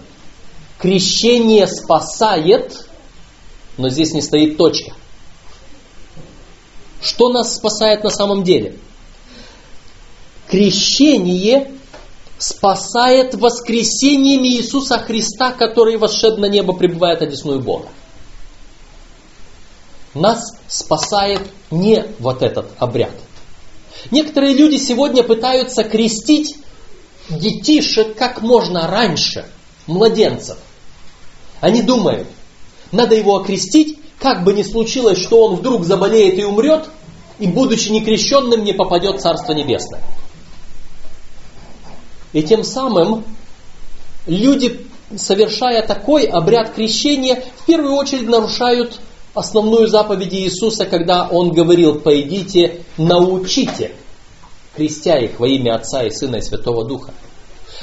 крещение 0.78 1.66
спасает, 1.66 2.88
но 3.76 3.88
здесь 3.88 4.12
не 4.12 4.22
стоит 4.22 4.56
точка. 4.56 4.92
Что 7.00 7.28
нас 7.28 7.56
спасает 7.56 8.02
на 8.02 8.10
самом 8.10 8.44
деле? 8.44 8.76
Крещение 10.48 11.70
спасает 12.38 13.34
воскресением 13.34 14.44
Иисуса 14.44 14.98
Христа, 14.98 15.52
который 15.52 15.96
восшед 15.96 16.38
на 16.38 16.46
небо, 16.46 16.72
пребывает 16.72 17.22
одесную 17.22 17.60
Бога. 17.60 17.88
Нас 20.14 20.56
спасает 20.68 21.42
не 21.70 22.06
вот 22.18 22.42
этот 22.42 22.70
обряд. 22.78 23.12
Некоторые 24.10 24.54
люди 24.54 24.76
сегодня 24.76 25.22
пытаются 25.22 25.82
крестить 25.84 26.56
детишек 27.28 28.16
как 28.16 28.42
можно 28.42 28.86
раньше, 28.86 29.46
младенцев. 29.86 30.58
Они 31.60 31.82
думают, 31.82 32.28
надо 32.92 33.14
его 33.14 33.36
окрестить, 33.36 33.98
как 34.18 34.44
бы 34.44 34.52
ни 34.52 34.62
случилось, 34.62 35.18
что 35.18 35.44
он 35.44 35.56
вдруг 35.56 35.84
заболеет 35.84 36.38
и 36.38 36.44
умрет, 36.44 36.88
и 37.38 37.46
будучи 37.46 37.88
некрещенным 37.88 38.64
не 38.64 38.72
попадет 38.72 39.16
в 39.16 39.22
Царство 39.22 39.52
Небесное. 39.52 40.02
И 42.32 42.42
тем 42.42 42.64
самым 42.64 43.24
люди, 44.26 44.86
совершая 45.16 45.86
такой 45.86 46.24
обряд 46.24 46.72
крещения, 46.74 47.44
в 47.58 47.66
первую 47.66 47.94
очередь 47.94 48.28
нарушают 48.28 49.00
основную 49.34 49.88
заповедь 49.88 50.32
Иисуса, 50.32 50.84
когда 50.84 51.28
Он 51.28 51.52
говорил, 51.52 52.00
пойдите, 52.00 52.84
научите, 52.96 53.92
крестя 54.76 55.18
их 55.18 55.38
во 55.40 55.46
имя 55.48 55.76
Отца 55.76 56.02
и 56.04 56.10
Сына 56.10 56.36
и 56.36 56.42
Святого 56.42 56.84
Духа. 56.84 57.12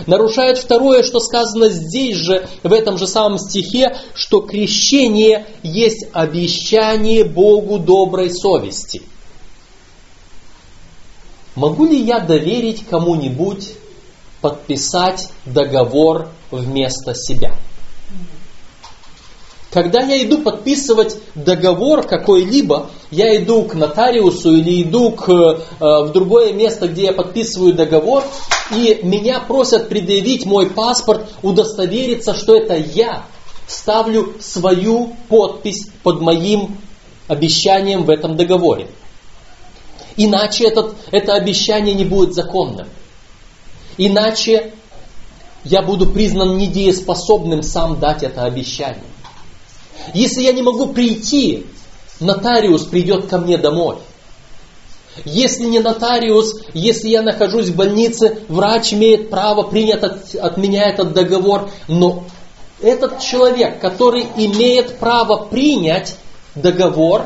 Нарушает 0.07 0.57
второе, 0.57 1.03
что 1.03 1.19
сказано 1.19 1.69
здесь 1.69 2.15
же, 2.15 2.47
в 2.63 2.71
этом 2.71 2.97
же 2.97 3.07
самом 3.07 3.37
стихе, 3.37 3.95
что 4.13 4.41
крещение 4.41 5.45
есть 5.63 6.07
обещание 6.13 7.23
Богу 7.23 7.77
доброй 7.77 8.31
совести. 8.31 9.01
Могу 11.55 11.85
ли 11.85 11.99
я 12.01 12.19
доверить 12.19 12.85
кому-нибудь 12.89 13.73
подписать 14.39 15.27
договор 15.45 16.29
вместо 16.49 17.13
себя? 17.13 17.55
Когда 19.71 20.01
я 20.01 20.21
иду 20.21 20.39
подписывать 20.39 21.17
договор 21.33 22.05
какой-либо, 22.05 22.89
я 23.09 23.37
иду 23.41 23.63
к 23.63 23.73
нотариусу 23.73 24.53
или 24.53 24.83
иду 24.83 25.11
к, 25.11 25.29
э, 25.29 25.55
в 25.79 26.11
другое 26.11 26.51
место, 26.51 26.89
где 26.89 27.05
я 27.05 27.13
подписываю 27.13 27.73
договор, 27.73 28.25
и 28.75 28.99
меня 29.01 29.39
просят 29.39 29.87
предъявить 29.87 30.45
мой 30.45 30.69
паспорт, 30.69 31.29
удостовериться, 31.41 32.33
что 32.33 32.57
это 32.57 32.75
я 32.75 33.25
ставлю 33.65 34.33
свою 34.41 35.15
подпись 35.29 35.87
под 36.03 36.19
моим 36.19 36.77
обещанием 37.29 38.03
в 38.03 38.09
этом 38.09 38.35
договоре. 38.35 38.87
Иначе 40.17 40.67
этот, 40.67 40.95
это 41.11 41.35
обещание 41.35 41.95
не 41.95 42.03
будет 42.03 42.33
законным. 42.33 42.89
Иначе 43.97 44.73
я 45.63 45.81
буду 45.81 46.07
признан 46.07 46.57
недееспособным 46.57 47.63
сам 47.63 48.01
дать 48.01 48.23
это 48.23 48.43
обещание. 48.43 49.10
Если 50.13 50.41
я 50.41 50.53
не 50.53 50.61
могу 50.61 50.87
прийти, 50.87 51.65
нотариус 52.19 52.83
придет 52.83 53.27
ко 53.27 53.37
мне 53.37 53.57
домой. 53.57 53.97
Если 55.25 55.65
не 55.65 55.79
нотариус, 55.79 56.61
если 56.73 57.09
я 57.09 57.21
нахожусь 57.21 57.67
в 57.67 57.75
больнице, 57.75 58.43
врач 58.47 58.93
имеет 58.93 59.29
право 59.29 59.63
принять 59.63 60.03
от, 60.03 60.35
от 60.35 60.57
меня 60.57 60.89
этот 60.89 61.13
договор, 61.13 61.69
но 61.87 62.23
этот 62.81 63.19
человек, 63.19 63.79
который 63.79 64.25
имеет 64.37 64.97
право 64.97 65.45
принять 65.45 66.15
договор, 66.55 67.25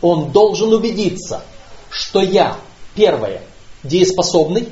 он 0.00 0.32
должен 0.32 0.72
убедиться, 0.72 1.42
что 1.90 2.20
я, 2.20 2.56
первое, 2.94 3.42
дееспособный, 3.84 4.68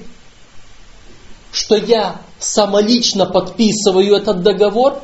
что 1.53 1.77
я 1.77 2.23
самолично 2.39 3.27
подписываю 3.27 4.17
этот 4.17 4.43
договор, 4.43 5.01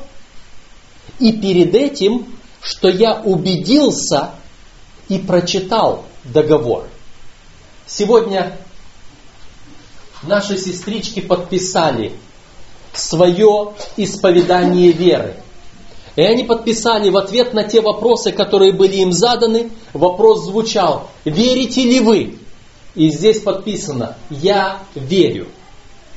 и 1.19 1.33
перед 1.33 1.75
этим, 1.75 2.27
что 2.61 2.89
я 2.89 3.21
убедился 3.21 4.31
и 5.09 5.19
прочитал 5.19 6.05
договор. 6.25 6.89
Сегодня 7.87 8.59
наши 10.23 10.59
сестрички 10.59 11.21
подписали 11.21 12.13
свое 12.93 13.75
исповедание 13.97 14.93
веры. 14.93 15.37
И 16.17 16.23
они 16.23 16.45
подписали 16.45 17.11
в 17.11 17.17
ответ 17.17 17.53
на 17.53 17.65
те 17.65 17.83
вопросы, 17.83 18.33
которые 18.33 18.73
были 18.73 18.97
им 18.97 19.13
заданы. 19.13 19.71
Вопрос 19.93 20.45
звучал, 20.45 21.11
верите 21.25 21.83
ли 21.83 22.01
вы? 22.01 22.39
И 22.95 23.11
здесь 23.11 23.41
подписано, 23.41 24.17
я 24.31 24.83
верю. 24.95 25.49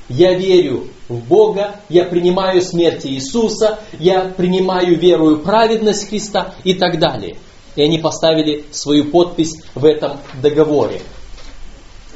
Я 0.08 0.34
верю 0.34 0.88
в 1.10 1.18
Бога, 1.28 1.76
я 1.90 2.06
принимаю 2.06 2.62
смерть 2.62 3.06
Иисуса, 3.06 3.80
я 4.00 4.26
принимаю 4.26 4.98
веру 4.98 5.32
и 5.32 5.44
праведность 5.44 6.08
Христа 6.08 6.54
и 6.64 6.76
так 6.76 7.00
далее. 7.00 7.36
И 7.76 7.82
они 7.82 7.98
поставили 7.98 8.66
свою 8.72 9.06
подпись 9.06 9.56
в 9.74 9.86
этом 9.86 10.20
договоре. 10.42 11.02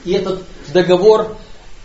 И 0.06 0.14
этот 0.14 0.44
договор, 0.72 1.36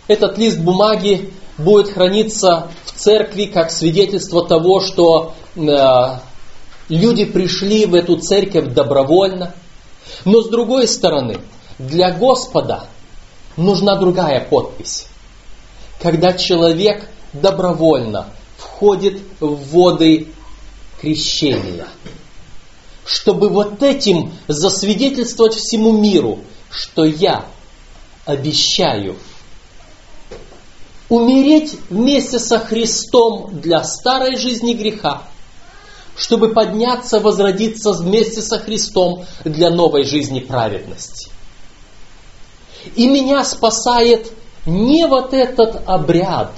этот 0.07 0.37
лист 0.37 0.59
бумаги 0.59 1.31
будет 1.57 1.89
храниться 1.89 2.69
в 2.85 2.91
церкви 2.91 3.45
как 3.45 3.71
свидетельство 3.71 4.47
того, 4.47 4.79
что 4.79 5.33
э, 5.55 5.61
люди 6.89 7.25
пришли 7.25 7.85
в 7.85 7.95
эту 7.95 8.17
церковь 8.17 8.73
добровольно. 8.73 9.53
Но 10.25 10.41
с 10.41 10.49
другой 10.49 10.87
стороны, 10.87 11.37
для 11.79 12.11
Господа 12.11 12.85
нужна 13.55 13.95
другая 13.95 14.45
подпись 14.45 15.07
когда 16.01 16.33
человек 16.33 17.09
добровольно 17.33 18.27
входит 18.57 19.21
в 19.39 19.71
воды 19.71 20.27
крещения. 20.99 21.87
Чтобы 23.05 23.49
вот 23.49 23.81
этим 23.81 24.33
засвидетельствовать 24.47 25.55
всему 25.55 25.93
миру, 25.97 26.39
что 26.69 27.03
я 27.03 27.45
обещаю 28.25 29.17
умереть 31.07 31.75
вместе 31.89 32.37
со 32.37 32.59
Христом 32.59 33.59
для 33.59 33.83
старой 33.83 34.37
жизни 34.37 34.73
греха, 34.73 35.23
чтобы 36.15 36.53
подняться, 36.53 37.19
возродиться 37.19 37.93
вместе 37.93 38.41
со 38.41 38.59
Христом 38.59 39.25
для 39.43 39.71
новой 39.71 40.03
жизни 40.03 40.39
праведности. 40.39 41.31
И 42.95 43.07
меня 43.07 43.43
спасает 43.43 44.31
не 44.65 45.07
вот 45.07 45.33
этот 45.33 45.81
обряд. 45.85 46.51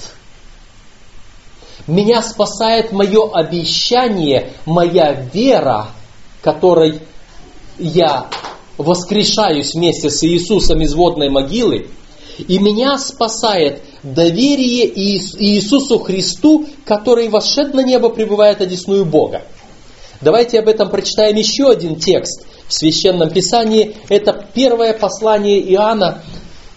Меня 1.87 2.21
спасает 2.21 2.91
мое 2.91 3.31
обещание, 3.31 4.53
моя 4.65 5.13
вера, 5.33 5.87
которой 6.41 7.01
я 7.77 8.29
воскрешаюсь 8.77 9.73
вместе 9.73 10.09
с 10.09 10.23
Иисусом 10.23 10.81
из 10.81 10.93
водной 10.93 11.29
могилы. 11.29 11.87
И 12.37 12.59
меня 12.59 12.97
спасает 12.97 13.81
доверие 14.03 14.87
Иисусу 14.87 15.99
Христу, 15.99 16.67
который 16.85 17.29
вошед 17.29 17.73
на 17.73 17.81
небо, 17.81 18.09
пребывает 18.09 18.61
одесную 18.61 19.05
Бога. 19.05 19.43
Давайте 20.21 20.59
об 20.59 20.67
этом 20.67 20.89
прочитаем 20.89 21.35
еще 21.35 21.69
один 21.69 21.95
текст 21.95 22.45
в 22.67 22.73
Священном 22.73 23.31
Писании. 23.31 23.95
Это 24.07 24.45
первое 24.53 24.93
послание 24.93 25.59
Иоанна, 25.73 26.21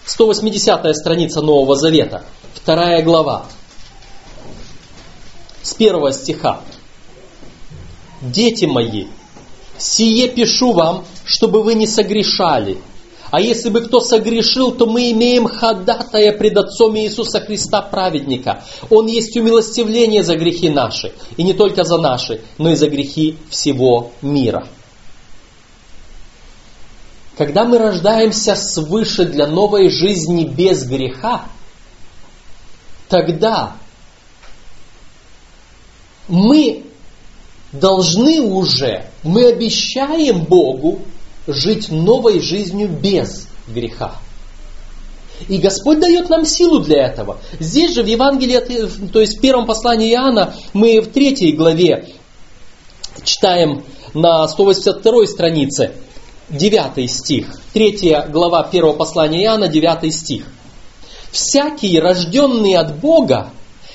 180 0.07 0.95
страница 0.97 1.40
Нового 1.40 1.77
Завета, 1.77 2.25
вторая 2.55 3.03
глава, 3.03 3.47
с 5.62 5.73
первого 5.75 6.12
стиха. 6.12 6.61
«Дети 8.21 8.67
мои, 8.67 9.07
сие 9.79 10.29
пишу 10.29 10.73
вам, 10.73 11.05
чтобы 11.25 11.62
вы 11.62 11.75
не 11.75 11.87
согрешали. 11.87 12.79
А 13.31 13.40
если 13.40 13.71
бы 13.71 13.81
кто 13.81 14.01
согрешил, 14.01 14.73
то 14.73 14.87
мы 14.87 15.11
имеем 15.11 15.47
ходатая 15.47 16.33
пред 16.33 16.57
Отцом 16.57 16.97
Иисуса 16.97 17.40
Христа 17.40 17.83
праведника. 17.83 18.62
Он 18.90 19.07
есть 19.07 19.37
умилостивление 19.37 20.23
за 20.23 20.37
грехи 20.37 20.69
наши, 20.69 21.12
и 21.37 21.43
не 21.43 21.55
только 21.55 21.83
за 21.85 21.99
наши, 21.99 22.43
но 22.59 22.71
и 22.71 22.77
за 22.77 22.88
грехи 22.88 23.37
всего 23.51 24.11
мира». 24.21 24.69
Когда 27.37 27.64
мы 27.64 27.79
рождаемся 27.79 28.55
свыше 28.55 29.25
для 29.25 29.47
новой 29.47 29.90
жизни 29.90 30.44
без 30.44 30.85
греха, 30.85 31.47
тогда 33.09 33.77
мы 36.29 36.85
должны 37.73 38.40
уже, 38.40 39.07
мы 39.25 39.47
обещаем 39.47 40.44
Богу 40.44 41.01
жить 41.47 41.90
новой 41.90 42.40
жизнью 42.40 42.88
без 42.88 43.49
греха. 43.68 44.16
И 45.49 45.59
Господь 45.59 45.99
дает 45.99 46.31
нам 46.31 46.44
силу 46.44 46.79
для 46.79 47.09
этого. 47.09 47.38
Здесь 47.59 47.94
же 47.94 48.05
в 48.05 48.07
Евангелии, 48.07 49.09
то 49.09 49.20
есть 49.20 49.38
в 49.38 49.40
первом 49.40 49.66
послании 49.66 50.12
Иоанна, 50.12 50.55
мы 50.73 51.01
в 51.01 51.09
третьей 51.09 51.53
главе 51.53 52.14
читаем 53.25 53.83
на 54.14 54.47
182 54.47 55.27
странице, 55.27 55.92
9 56.51 57.11
стих, 57.11 57.47
3 57.73 58.29
глава 58.29 58.63
1 58.63 58.93
послания 58.97 59.45
Иоанна, 59.45 59.69
9 59.69 60.13
стих. 60.15 60.47
«Всякий, 61.31 61.99
рожденный 61.99 62.77
от 62.77 62.97
Бога, 62.97 63.51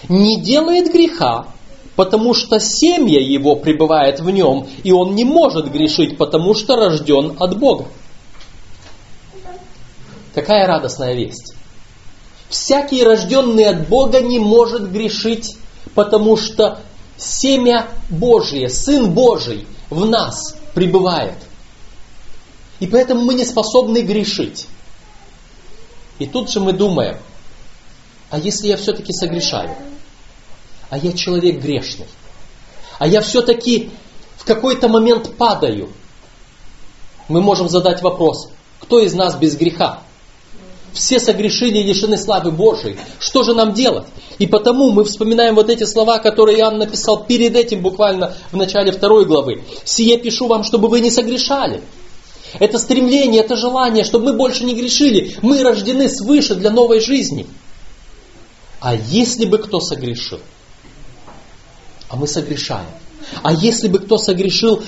не 0.10 0.42
делает 0.42 0.92
греха, 0.92 1.48
потому 1.96 2.34
что 2.34 2.60
семя 2.60 3.20
его 3.20 3.56
пребывает 3.56 4.20
в 4.20 4.30
нем, 4.30 4.68
и 4.84 4.92
он 4.92 5.16
не 5.16 5.26
может 5.26 5.72
грешить, 5.72 6.18
потому 6.18 6.56
что 6.56 6.76
рожден 6.76 7.36
от 7.40 7.58
Бога». 7.58 7.86
Какая 10.34 10.68
радостная 10.68 11.14
весть! 11.14 11.54
Всякий, 12.50 13.04
рожденный 13.04 13.66
от 13.66 13.88
Бога, 13.88 14.22
не 14.22 14.40
может 14.40 14.92
грешить, 14.92 15.56
потому 15.94 16.36
что 16.36 16.80
семя 17.16 17.88
Божие, 18.10 18.70
Сын 18.70 19.12
Божий 19.12 19.68
в 19.90 20.06
нас 20.06 20.56
пребывает. 20.74 21.36
И 22.80 22.88
поэтому 22.88 23.22
мы 23.22 23.34
не 23.34 23.46
способны 23.46 24.02
грешить. 24.02 24.68
И 26.18 26.26
тут 26.26 26.50
же 26.50 26.60
мы 26.60 26.74
думаем, 26.74 27.18
а 28.30 28.38
если 28.38 28.68
я 28.68 28.78
все-таки 28.78 29.12
согрешаю? 29.14 29.76
А 30.90 30.98
я 30.98 31.14
человек 31.14 31.62
грешный. 31.62 32.08
А 32.98 33.08
я 33.08 33.22
все-таки 33.22 33.90
в 34.38 34.46
какой-то 34.46 34.88
момент 34.88 35.36
падаю. 35.38 35.90
Мы 37.28 37.42
можем 37.42 37.70
задать 37.70 38.02
вопрос, 38.02 38.50
кто 38.80 39.00
из 39.00 39.14
нас 39.14 39.36
без 39.36 39.56
греха? 39.56 40.02
Все 40.94 41.20
согрешили 41.20 41.78
и 41.78 41.84
лишены 41.84 42.18
славы 42.18 42.52
Божией. 42.52 42.98
Что 43.20 43.44
же 43.44 43.54
нам 43.54 43.74
делать? 43.74 44.08
И 44.40 44.48
потому 44.48 44.90
мы 44.90 45.04
вспоминаем 45.04 45.56
вот 45.56 45.70
эти 45.70 45.84
слова, 45.84 46.18
которые 46.18 46.58
Иоанн 46.60 46.80
написал 46.80 47.26
перед 47.26 47.56
этим, 47.56 47.82
буквально 47.82 48.36
в 48.52 48.58
начале 48.58 48.92
второй 48.92 49.26
главы. 49.26 49.64
«Сие 49.86 50.18
пишу 50.18 50.48
вам, 50.48 50.64
чтобы 50.64 50.88
вы 50.88 51.00
не 51.02 51.12
согрешали». 51.12 51.84
Это 52.58 52.80
стремление, 52.80 53.42
это 53.42 53.56
желание, 53.56 54.04
чтобы 54.04 54.32
мы 54.32 54.34
больше 54.34 54.64
не 54.64 54.74
грешили. 54.74 55.36
Мы 55.42 55.62
рождены 55.62 56.10
свыше 56.10 56.56
для 56.56 56.72
новой 56.72 57.00
жизни. 57.00 57.46
А 58.80 58.96
если 58.96 59.46
бы 59.46 59.58
кто 59.60 59.80
согрешил? 59.80 60.40
А 62.10 62.16
мы 62.16 62.28
согрешаем. 62.28 62.88
А 63.44 63.54
если 63.54 63.88
бы 63.88 64.00
кто 64.00 64.18
согрешил, 64.18 64.82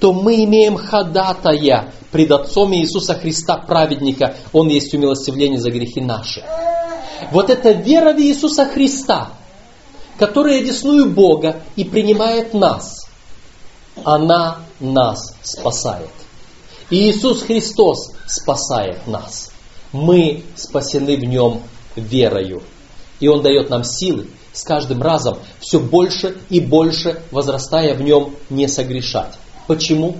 то 0.00 0.12
мы 0.12 0.44
имеем 0.44 0.76
ходатая 0.76 1.92
пред 2.10 2.30
Отцом 2.32 2.74
Иисуса 2.74 3.14
Христа, 3.14 3.56
праведника. 3.56 4.36
Он 4.52 4.68
есть 4.68 4.92
умилостивление 4.92 5.58
за 5.58 5.70
грехи 5.70 6.00
наши. 6.00 6.44
Вот 7.32 7.48
эта 7.48 7.70
вера 7.72 8.12
в 8.12 8.20
Иисуса 8.20 8.66
Христа, 8.66 9.30
которая 10.18 10.60
одесную 10.60 11.08
Бога 11.10 11.62
и 11.76 11.84
принимает 11.84 12.52
нас, 12.52 13.06
она 14.04 14.58
нас 14.80 15.34
спасает. 15.42 16.10
И 16.90 17.10
Иисус 17.10 17.42
Христос 17.42 18.12
спасает 18.26 19.06
нас. 19.06 19.50
Мы 19.92 20.44
спасены 20.54 21.16
в 21.16 21.24
Нем 21.24 21.62
верою. 21.96 22.62
И 23.18 23.28
Он 23.28 23.42
дает 23.42 23.70
нам 23.70 23.82
силы 23.82 24.28
с 24.52 24.62
каждым 24.62 25.02
разом 25.02 25.38
все 25.58 25.80
больше 25.80 26.38
и 26.48 26.60
больше, 26.60 27.22
возрастая 27.30 27.94
в 27.94 28.02
Нем, 28.02 28.34
не 28.50 28.68
согрешать. 28.68 29.34
Почему? 29.66 30.16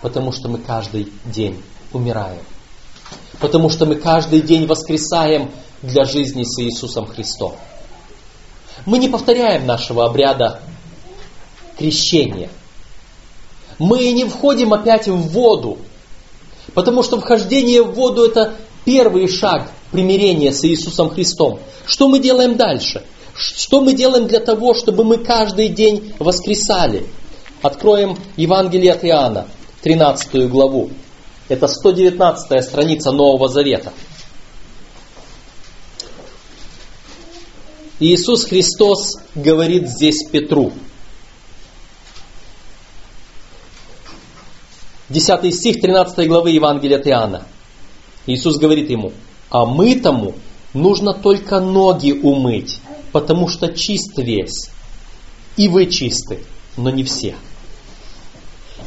Потому 0.00 0.32
что 0.32 0.48
мы 0.48 0.58
каждый 0.58 1.12
день 1.24 1.62
умираем. 1.92 2.42
Потому 3.40 3.68
что 3.68 3.86
мы 3.86 3.96
каждый 3.96 4.40
день 4.40 4.66
воскресаем 4.66 5.50
для 5.82 6.04
жизни 6.04 6.44
с 6.44 6.58
Иисусом 6.60 7.06
Христом. 7.06 7.54
Мы 8.86 8.98
не 8.98 9.08
повторяем 9.08 9.66
нашего 9.66 10.06
обряда 10.06 10.60
крещения. 11.76 12.50
Мы 13.78 14.10
не 14.12 14.24
входим 14.24 14.72
опять 14.72 15.06
в 15.06 15.16
воду, 15.16 15.78
потому 16.74 17.02
что 17.02 17.20
вхождение 17.20 17.82
в 17.82 17.92
воду 17.92 18.24
это 18.24 18.54
первый 18.84 19.28
шаг 19.28 19.70
примирения 19.90 20.52
с 20.52 20.64
Иисусом 20.64 21.10
Христом. 21.10 21.60
Что 21.86 22.08
мы 22.08 22.18
делаем 22.18 22.56
дальше? 22.56 23.02
Что 23.34 23.80
мы 23.80 23.92
делаем 23.92 24.26
для 24.26 24.40
того, 24.40 24.74
чтобы 24.74 25.04
мы 25.04 25.18
каждый 25.18 25.68
день 25.68 26.12
воскресали? 26.18 27.06
Откроем 27.62 28.16
Евангелие 28.36 28.92
от 28.92 29.04
Иоанна, 29.04 29.48
13 29.82 30.48
главу. 30.48 30.90
Это 31.48 31.66
119 31.66 32.64
страница 32.64 33.10
Нового 33.10 33.48
Завета. 33.48 33.92
Иисус 38.00 38.44
Христос 38.44 39.16
говорит 39.34 39.88
здесь 39.88 40.24
Петру. 40.30 40.72
10 45.08 45.54
стих 45.54 45.80
13 45.80 46.28
главы 46.28 46.50
Евангелия 46.50 46.98
от 46.98 47.06
Иоанна. 47.06 47.42
Иисус 48.26 48.58
говорит 48.58 48.90
ему, 48.90 49.12
а 49.50 49.64
мы 49.64 49.94
тому 49.96 50.34
нужно 50.74 51.14
только 51.14 51.60
ноги 51.60 52.12
умыть, 52.12 52.78
потому 53.12 53.48
что 53.48 53.72
чист 53.72 54.18
весь. 54.18 54.70
И 55.56 55.68
вы 55.68 55.86
чисты, 55.86 56.40
но 56.76 56.90
не 56.90 57.04
все. 57.04 57.34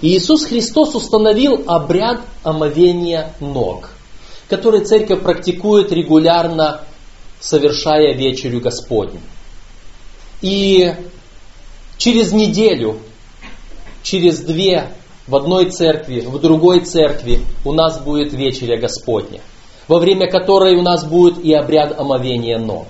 Иисус 0.01 0.45
Христос 0.45 0.95
установил 0.95 1.63
обряд 1.67 2.21
омовения 2.43 3.33
ног, 3.39 3.89
который 4.47 4.85
церковь 4.85 5.21
практикует 5.21 5.91
регулярно 5.91 6.81
совершая 7.39 8.13
вечерю 8.15 8.61
Господню. 8.61 9.19
И 10.41 10.93
через 11.97 12.31
неделю, 12.31 12.99
через 14.03 14.39
две 14.39 14.91
в 15.31 15.35
одной 15.35 15.71
церкви, 15.71 16.21
в 16.21 16.39
другой 16.39 16.81
церкви 16.81 17.39
у 17.65 17.73
нас 17.73 17.99
будет 17.99 18.33
вечеря 18.33 18.77
Господня, 18.77 19.41
во 19.87 19.97
время 19.97 20.29
которой 20.29 20.75
у 20.75 20.83
нас 20.83 21.03
будет 21.03 21.43
и 21.43 21.53
обряд 21.53 21.99
омовения 21.99 22.59
ног. 22.59 22.85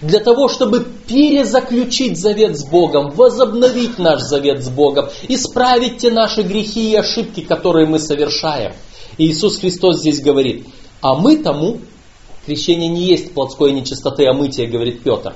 Для 0.00 0.20
того, 0.20 0.48
чтобы 0.48 0.86
перезаключить 1.06 2.18
завет 2.18 2.58
с 2.58 2.64
Богом, 2.64 3.10
возобновить 3.10 3.98
наш 3.98 4.22
завет 4.22 4.64
с 4.64 4.70
Богом, 4.70 5.10
исправить 5.28 5.98
те 5.98 6.10
наши 6.10 6.42
грехи 6.42 6.90
и 6.90 6.96
ошибки, 6.96 7.42
которые 7.42 7.86
мы 7.86 7.98
совершаем. 7.98 8.72
И 9.18 9.26
Иисус 9.26 9.58
Христос 9.58 9.98
здесь 10.00 10.22
говорит, 10.22 10.66
а 11.02 11.14
мы 11.14 11.36
тому 11.36 11.78
Крещение 12.46 12.88
не 12.88 13.02
есть 13.02 13.34
плотской 13.34 13.72
нечистоты 13.72 14.26
омытия, 14.26 14.66
говорит 14.66 15.02
Петр. 15.02 15.34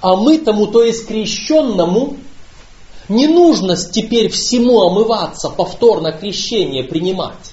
А 0.00 0.16
мы 0.16 0.38
тому, 0.38 0.66
то 0.66 0.82
есть 0.82 1.06
крещенному, 1.06 2.16
не 3.08 3.26
нужно 3.26 3.76
теперь 3.76 4.28
всему 4.28 4.80
омываться, 4.82 5.50
повторно 5.50 6.12
крещение 6.12 6.84
принимать. 6.84 7.52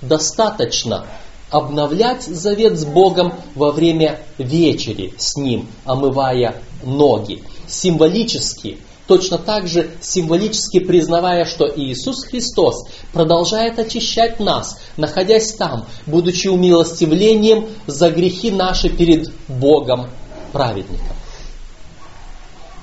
Достаточно 0.00 1.06
обновлять 1.50 2.24
завет 2.24 2.78
с 2.78 2.84
Богом 2.84 3.34
во 3.54 3.70
время 3.70 4.20
вечери 4.38 5.14
с 5.18 5.36
Ним, 5.36 5.68
омывая 5.84 6.62
ноги. 6.82 7.42
Символически– 7.68 8.78
точно 9.06 9.36
так 9.36 9.68
же 9.68 9.90
символически 10.00 10.80
признавая, 10.80 11.44
что 11.44 11.68
Иисус 11.68 12.24
Христос 12.24 12.86
продолжает 13.12 13.78
очищать 13.78 14.40
нас, 14.40 14.80
находясь 14.96 15.52
там, 15.52 15.86
будучи 16.06 16.48
умилостивлением 16.48 17.68
за 17.86 18.10
грехи 18.10 18.50
наши 18.50 18.88
перед 18.88 19.30
Богом 19.48 20.08
праведником. 20.52 21.16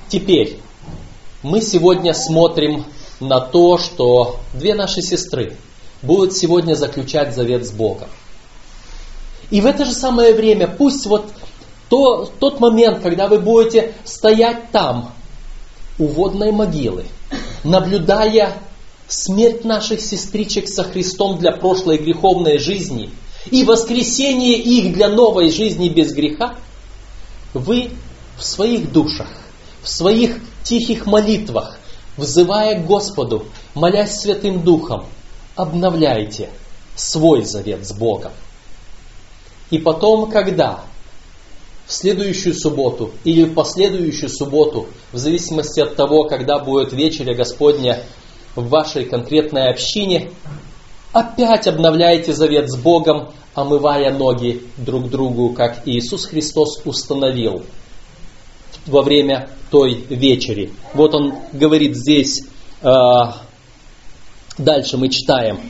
Теперь 0.08 0.58
мы 1.42 1.60
сегодня 1.60 2.12
смотрим 2.14 2.84
на 3.18 3.40
то, 3.40 3.78
что 3.78 4.40
две 4.54 4.74
наши 4.74 5.02
сестры 5.02 5.56
будут 6.02 6.34
сегодня 6.34 6.74
заключать 6.74 7.34
завет 7.34 7.66
с 7.66 7.70
Богом. 7.70 8.08
И 9.50 9.60
в 9.60 9.66
это 9.66 9.84
же 9.84 9.92
самое 9.92 10.34
время, 10.34 10.68
пусть 10.68 11.06
вот 11.06 11.30
то, 11.88 12.30
тот 12.38 12.60
момент, 12.60 13.02
когда 13.02 13.26
вы 13.26 13.38
будете 13.38 13.94
стоять 14.04 14.70
там, 14.70 15.12
у 15.98 16.06
водной 16.06 16.52
могилы, 16.52 17.04
наблюдая 17.64 18.54
смерть 19.08 19.64
наших 19.64 20.00
сестричек 20.00 20.68
со 20.68 20.84
Христом 20.84 21.38
для 21.38 21.52
прошлой 21.52 21.98
греховной 21.98 22.58
жизни 22.58 23.10
и 23.50 23.64
воскресение 23.64 24.56
их 24.56 24.94
для 24.94 25.08
новой 25.08 25.50
жизни 25.50 25.88
без 25.88 26.12
греха, 26.12 26.54
вы 27.54 27.90
в 28.38 28.44
своих 28.44 28.92
душах, 28.92 29.28
в 29.82 29.88
своих 29.88 30.38
тихих 30.70 31.04
молитвах, 31.04 31.78
взывая 32.16 32.80
к 32.80 32.86
Господу, 32.86 33.46
молясь 33.74 34.20
Святым 34.20 34.62
Духом, 34.62 35.04
обновляйте 35.56 36.48
свой 36.94 37.42
завет 37.42 37.84
с 37.84 37.92
Богом. 37.92 38.30
И 39.70 39.78
потом, 39.78 40.30
когда 40.30 40.84
в 41.86 41.92
следующую 41.92 42.54
субботу 42.54 43.10
или 43.24 43.42
в 43.42 43.54
последующую 43.54 44.28
субботу, 44.30 44.86
в 45.10 45.18
зависимости 45.18 45.80
от 45.80 45.96
того, 45.96 46.24
когда 46.24 46.60
будет 46.60 46.92
вечеря 46.92 47.34
Господня 47.34 48.04
в 48.54 48.68
вашей 48.68 49.06
конкретной 49.06 49.70
общине, 49.70 50.30
опять 51.12 51.66
обновляйте 51.66 52.32
завет 52.32 52.70
с 52.70 52.76
Богом, 52.76 53.32
омывая 53.54 54.12
ноги 54.12 54.62
друг 54.76 55.10
другу, 55.10 55.52
как 55.52 55.82
Иисус 55.86 56.26
Христос 56.26 56.80
установил 56.84 57.64
во 58.86 59.02
время 59.02 59.50
той 59.70 60.04
вечери. 60.08 60.72
Вот 60.94 61.14
он 61.14 61.34
говорит 61.52 61.96
здесь, 61.96 62.44
э, 62.82 62.88
дальше 64.58 64.96
мы 64.96 65.08
читаем. 65.08 65.60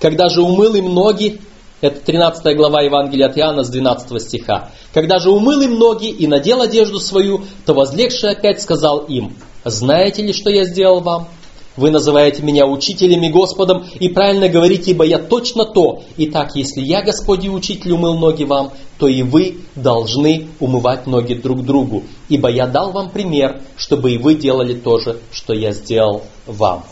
Когда 0.00 0.28
же 0.28 0.42
умыл 0.42 0.74
им 0.74 0.94
ноги, 0.94 1.40
это 1.80 2.00
13 2.00 2.56
глава 2.56 2.82
Евангелия 2.82 3.26
от 3.26 3.36
Иоанна 3.36 3.62
с 3.62 3.68
12 3.68 4.22
стиха. 4.22 4.70
Когда 4.94 5.18
же 5.18 5.30
умыл 5.30 5.60
им 5.60 5.78
ноги 5.78 6.08
и 6.08 6.26
надел 6.26 6.62
одежду 6.62 7.00
свою, 7.00 7.42
то 7.66 7.74
возлегший 7.74 8.30
опять 8.30 8.62
сказал 8.62 9.00
им, 9.00 9.36
«Знаете 9.64 10.22
ли, 10.22 10.32
что 10.32 10.48
я 10.48 10.64
сделал 10.64 11.00
вам? 11.00 11.28
Вы 11.76 11.90
называете 11.90 12.42
меня 12.42 12.66
учителем 12.66 13.22
и 13.22 13.28
Господом, 13.28 13.84
и 14.00 14.08
правильно 14.08 14.48
говорите, 14.48 14.92
ибо 14.92 15.04
я 15.04 15.18
точно 15.18 15.66
то. 15.66 16.02
Итак, 16.16 16.56
если 16.56 16.80
я, 16.80 17.02
Господь 17.02 17.44
и 17.44 17.50
Учитель, 17.50 17.92
умыл 17.92 18.18
ноги 18.18 18.44
вам, 18.44 18.72
то 18.98 19.06
и 19.06 19.22
вы 19.22 19.58
должны 19.74 20.48
умывать 20.58 21.06
ноги 21.06 21.34
друг 21.34 21.64
другу, 21.64 22.04
ибо 22.30 22.48
я 22.48 22.66
дал 22.66 22.92
вам 22.92 23.10
пример, 23.10 23.60
чтобы 23.76 24.12
и 24.12 24.18
вы 24.18 24.36
делали 24.36 24.72
то 24.72 24.98
же, 24.98 25.20
что 25.30 25.52
я 25.52 25.72
сделал 25.72 26.22
вам». 26.46 26.84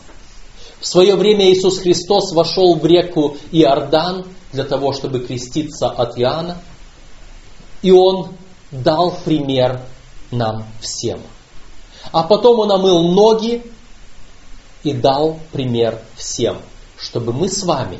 В 0.80 0.86
свое 0.86 1.16
время 1.16 1.50
Иисус 1.50 1.78
Христос 1.78 2.32
вошел 2.32 2.74
в 2.74 2.84
реку 2.84 3.38
Иордан 3.52 4.26
для 4.52 4.64
того, 4.64 4.92
чтобы 4.92 5.20
креститься 5.20 5.88
от 5.88 6.18
Иоанна, 6.18 6.58
и 7.80 7.90
он 7.90 8.28
дал 8.70 9.14
пример 9.24 9.80
нам 10.30 10.66
всем. 10.82 11.20
А 12.12 12.22
потом 12.22 12.60
он 12.60 12.70
омыл 12.70 13.02
ноги 13.12 13.62
и 14.84 14.92
дал 14.92 15.40
пример 15.50 15.98
всем, 16.14 16.58
чтобы 16.96 17.32
мы 17.32 17.48
с 17.48 17.64
вами 17.64 17.98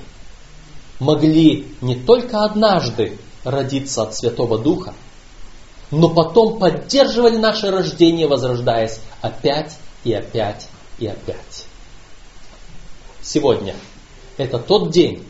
могли 1.00 1.74
не 1.80 1.96
только 1.96 2.44
однажды 2.44 3.18
родиться 3.42 4.02
от 4.02 4.14
Святого 4.14 4.58
Духа, 4.58 4.94
но 5.90 6.08
потом 6.08 6.58
поддерживали 6.58 7.36
наше 7.36 7.70
рождение, 7.70 8.28
возрождаясь 8.28 9.00
опять 9.20 9.76
и 10.04 10.12
опять 10.12 10.68
и 10.98 11.06
опять. 11.06 11.66
Сегодня 13.22 13.74
это 14.36 14.58
тот 14.58 14.90
день, 14.90 15.24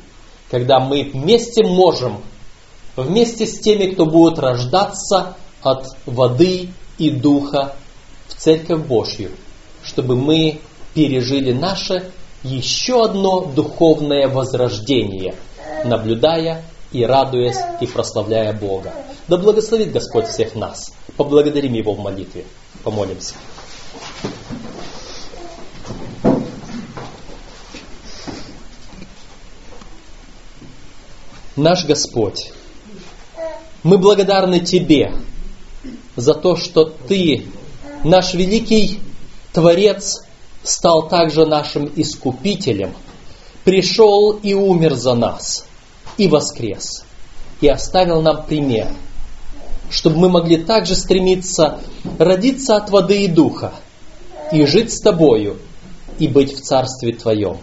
когда 0.51 0.81
мы 0.81 1.11
вместе 1.13 1.65
можем 1.65 2.21
вместе 2.97 3.47
с 3.47 3.61
теми, 3.61 3.93
кто 3.93 4.07
будет 4.07 4.39
рождаться 4.39 5.37
от 5.63 5.87
воды 6.07 6.71
и 6.99 7.11
духа 7.11 7.77
в 8.29 8.35
Церковь 8.35 8.83
Божью, 8.87 9.31
чтобы 9.83 10.17
мы 10.17 10.61
пережили 10.95 11.53
наше 11.53 12.11
еще 12.43 13.05
одно 13.05 13.47
духовное 13.47 14.29
возрождение, 14.29 15.35
наблюдая 15.85 16.65
и 16.93 17.05
радуясь 17.05 17.59
и 17.81 17.87
прославляя 17.87 18.53
Бога. 18.53 18.93
Да 19.27 19.37
благословит 19.37 19.93
Господь 19.93 20.27
всех 20.27 20.55
нас. 20.55 20.93
Поблагодарим 21.17 21.73
Его 21.73 21.95
в 21.95 22.01
молитве. 22.01 22.45
Помолимся. 22.83 23.35
Наш 31.57 31.85
Господь, 31.87 32.53
мы 33.83 33.97
благодарны 33.97 34.61
Тебе 34.61 35.15
за 36.17 36.35
то, 36.35 36.57
что 36.57 36.85
Ты, 36.85 37.47
наш 38.03 38.35
великий 38.35 39.01
Творец, 39.53 40.24
стал 40.65 41.09
также 41.09 41.47
нашим 41.47 41.91
Искупителем, 41.95 42.93
пришел 43.65 44.33
и 44.33 44.55
умер 44.55 44.95
за 44.95 45.15
нас, 45.15 45.67
и 46.17 46.27
воскрес, 46.27 47.05
и 47.61 47.69
оставил 47.69 48.21
нам 48.23 48.45
пример, 48.45 48.89
чтобы 49.91 50.17
мы 50.17 50.29
могли 50.29 50.57
также 50.57 50.97
стремиться 50.97 51.81
родиться 52.19 52.77
от 52.77 52.91
воды 52.91 53.25
и 53.25 53.29
духа, 53.29 53.73
и 54.53 54.65
жить 54.65 54.93
с 54.93 55.01
Тобою, 55.01 55.59
и 56.19 56.27
быть 56.27 56.55
в 56.55 56.61
Царстве 56.61 57.13
Твоем. 57.13 57.59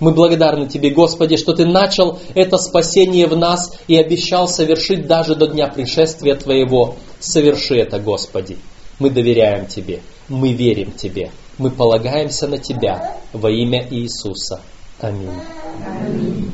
Мы 0.00 0.12
благодарны 0.12 0.66
Тебе, 0.66 0.90
Господи, 0.90 1.36
что 1.36 1.52
Ты 1.52 1.64
начал 1.64 2.18
это 2.34 2.58
спасение 2.58 3.26
в 3.26 3.36
нас 3.36 3.72
и 3.86 3.96
обещал 3.96 4.48
совершить 4.48 5.06
даже 5.06 5.36
до 5.36 5.46
дня 5.46 5.68
пришествия 5.68 6.34
Твоего. 6.34 6.96
Соверши 7.20 7.76
это, 7.76 8.00
Господи. 8.00 8.58
Мы 8.98 9.10
доверяем 9.10 9.66
Тебе, 9.66 10.00
мы 10.28 10.54
верим 10.54 10.90
Тебе, 10.90 11.30
мы 11.58 11.70
полагаемся 11.70 12.48
на 12.48 12.58
Тебя 12.58 13.20
во 13.32 13.50
имя 13.50 13.86
Иисуса. 13.90 14.60
Аминь. 15.00 15.30
Аминь. 15.86 16.52